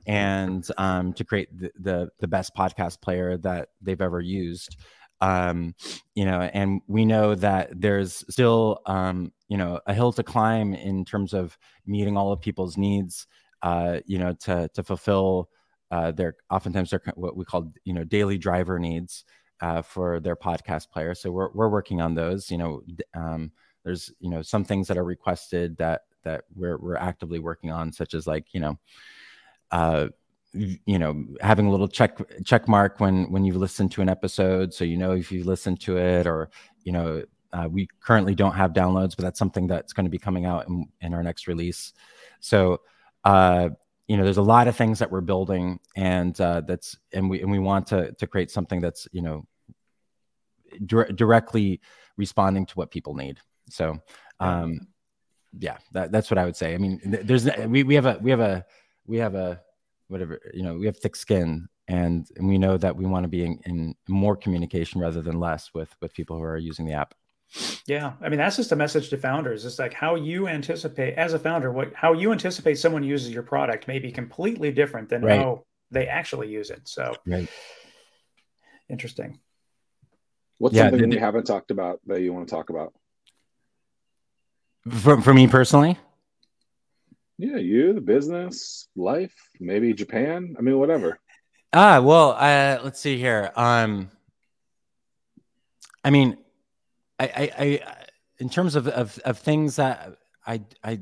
[0.06, 4.76] and um, to create the, the, the best podcast player that they've ever used
[5.20, 5.74] um,
[6.14, 10.74] you know and we know that there's still um, you know a hill to climb
[10.74, 11.56] in terms of
[11.86, 13.26] meeting all of people's needs
[13.62, 15.50] uh, you know to to fulfill
[15.90, 19.24] uh, their oftentimes they're what we call you know daily driver needs
[19.60, 21.14] uh, for their podcast player.
[21.14, 22.82] So we're, we're working on those you know
[23.14, 23.50] um,
[23.84, 27.92] there's you know some things that are requested that that we're, we're actively working on
[27.92, 28.78] such as like you know
[29.70, 30.08] uh,
[30.52, 34.74] you know having a little check check mark when when you listen to an episode.
[34.74, 36.50] So you know if you listen to it or
[36.84, 40.18] you know uh, we currently don't have downloads but that's something that's going to be
[40.18, 41.92] coming out in, in our next release.
[42.40, 42.80] So
[43.24, 43.70] uh,
[44.08, 47.42] you know there's a lot of things that we're building and uh, that's and we
[47.42, 49.46] and we want to to create something that's you know
[50.86, 51.80] dir- directly
[52.16, 53.38] responding to what people need.
[53.68, 53.98] So
[54.40, 54.86] um
[55.58, 56.74] yeah that, that's what i would say.
[56.74, 58.64] I mean there's we, we have a we have a
[59.06, 59.60] we have a
[60.08, 63.28] whatever you know we have thick skin and, and we know that we want to
[63.28, 66.92] be in, in more communication rather than less with with people who are using the
[66.92, 67.14] app.
[67.86, 68.12] Yeah.
[68.20, 69.64] I mean that's just a message to founders.
[69.64, 73.42] It's like how you anticipate as a founder what how you anticipate someone uses your
[73.42, 75.40] product may be completely different than right.
[75.40, 76.86] how they actually use it.
[76.86, 77.48] So right.
[78.88, 79.40] interesting
[80.60, 82.92] what's yeah, something we haven't talked about that you want to talk about
[84.88, 85.98] for, for me personally
[87.40, 90.56] yeah, you, the business, life, maybe Japan.
[90.58, 91.18] I mean, whatever.
[91.72, 93.50] Ah, well, uh, let's see here.
[93.56, 94.10] Um,
[96.04, 96.36] I mean,
[97.18, 97.96] I, I, I
[98.40, 101.00] in terms of, of, of things that I, I,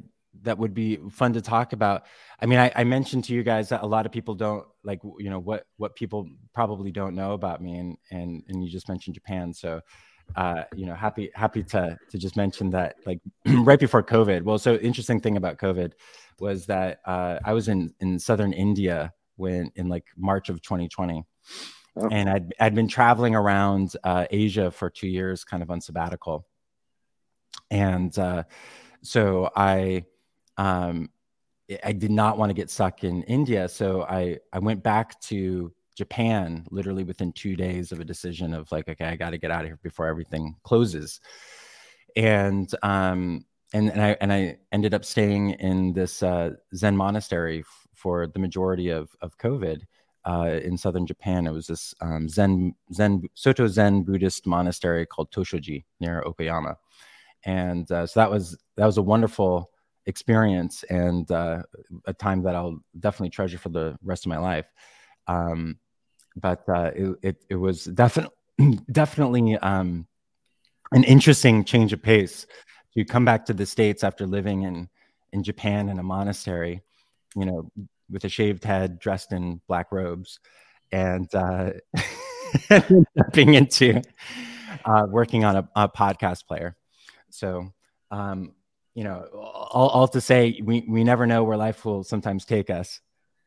[0.49, 2.05] that would be fun to talk about.
[2.41, 5.01] I mean, I, I mentioned to you guys that a lot of people don't like,
[5.19, 7.79] you know, what, what people probably don't know about me.
[7.79, 9.53] And, and, and you just mentioned Japan.
[9.55, 9.81] So,
[10.37, 14.43] uh, you know, happy, happy to, to just mention that like right before COVID.
[14.43, 15.93] Well, so interesting thing about COVID
[16.41, 21.25] was that uh, I was in in southern India when in like March of 2020,
[21.97, 22.09] oh.
[22.11, 26.47] and I'd I'd been traveling around uh, Asia for two years, kind of on sabbatical,
[27.71, 28.45] and uh,
[29.03, 30.05] so I.
[30.59, 31.11] Um,
[31.85, 35.73] I did not want to get stuck in India, so I I went back to
[35.97, 39.51] Japan literally within two days of a decision of like, okay, I got to get
[39.51, 41.21] out of here before everything closes.
[42.17, 43.45] And um,
[43.75, 48.27] and and I and I ended up staying in this uh, Zen monastery f- for
[48.27, 49.83] the majority of of COVID
[50.25, 51.47] uh, in southern Japan.
[51.47, 56.77] It was this um, Zen Zen Soto Zen Buddhist monastery called Toshoji near Okayama,
[57.45, 59.71] and uh, so that was that was a wonderful
[60.09, 61.63] experience and uh,
[62.07, 64.67] a time that I'll definitely treasure for the rest of my life.
[65.29, 65.79] Um,
[66.35, 68.35] but uh, it, it, it was definitely
[68.93, 70.07] definitely um,
[70.93, 72.47] an interesting change of pace
[72.95, 74.89] to come back to the states after living in
[75.33, 76.81] in Japan in a monastery,
[77.37, 77.71] you know,
[78.11, 80.41] with a shaved head, dressed in black robes,
[80.91, 81.73] and uh,
[83.17, 84.01] jumping into
[84.87, 86.77] uh, working on a, a, podcast player.
[87.31, 87.71] So,
[88.11, 88.55] um,
[88.95, 89.27] you know,
[89.71, 93.01] all, all to say, we we never know where life will sometimes take us.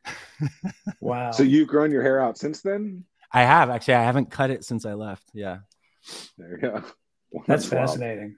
[1.02, 1.32] wow.
[1.32, 3.06] So you've grown your hair out since then?
[3.32, 3.96] I have actually.
[3.96, 5.24] I haven't cut it since I left.
[5.34, 5.60] Yeah.
[6.38, 6.84] There you go.
[7.32, 8.36] That's, That's fascinating.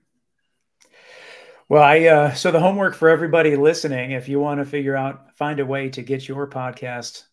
[1.69, 5.35] Well, I uh, so the homework for everybody listening, if you want to figure out
[5.35, 7.23] find a way to get your podcast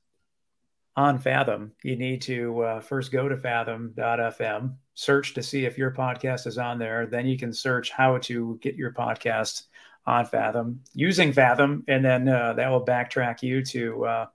[0.96, 5.90] on Fathom, you need to uh, first go to fathom.fm, search to see if your
[5.90, 7.06] podcast is on there.
[7.06, 9.64] Then you can search how to get your podcast
[10.06, 14.26] on Fathom using Fathom, and then uh, that will backtrack you to uh,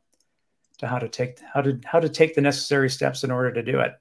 [0.80, 3.64] to how to take how to how to take the necessary steps in order to
[3.64, 3.94] do it.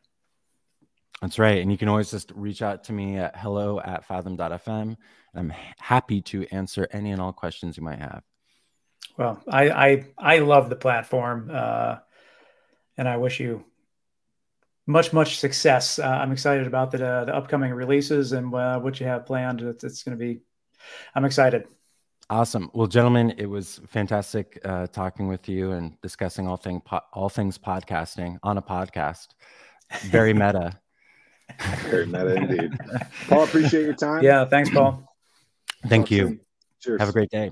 [1.20, 1.62] That's right.
[1.62, 4.96] And you can always just reach out to me at hello at fathom.fm.
[5.34, 8.22] I'm happy to answer any and all questions you might have.
[9.16, 11.96] Well, I I, I love the platform, uh,
[12.96, 13.64] and I wish you
[14.86, 15.98] much much success.
[15.98, 19.62] Uh, I'm excited about the uh, the upcoming releases and uh, what you have planned.
[19.62, 20.40] It's, it's going to be.
[21.14, 21.64] I'm excited.
[22.30, 22.70] Awesome.
[22.72, 27.28] Well, gentlemen, it was fantastic uh, talking with you and discussing all thing po- all
[27.28, 29.28] things podcasting on a podcast.
[30.04, 30.78] Very meta.
[31.82, 32.72] Very meta indeed.
[33.28, 34.22] Paul, appreciate your time.
[34.22, 35.06] Yeah, thanks, Paul.
[35.86, 36.40] Thank you.
[36.80, 37.00] Cheers.
[37.00, 37.50] Have a great day.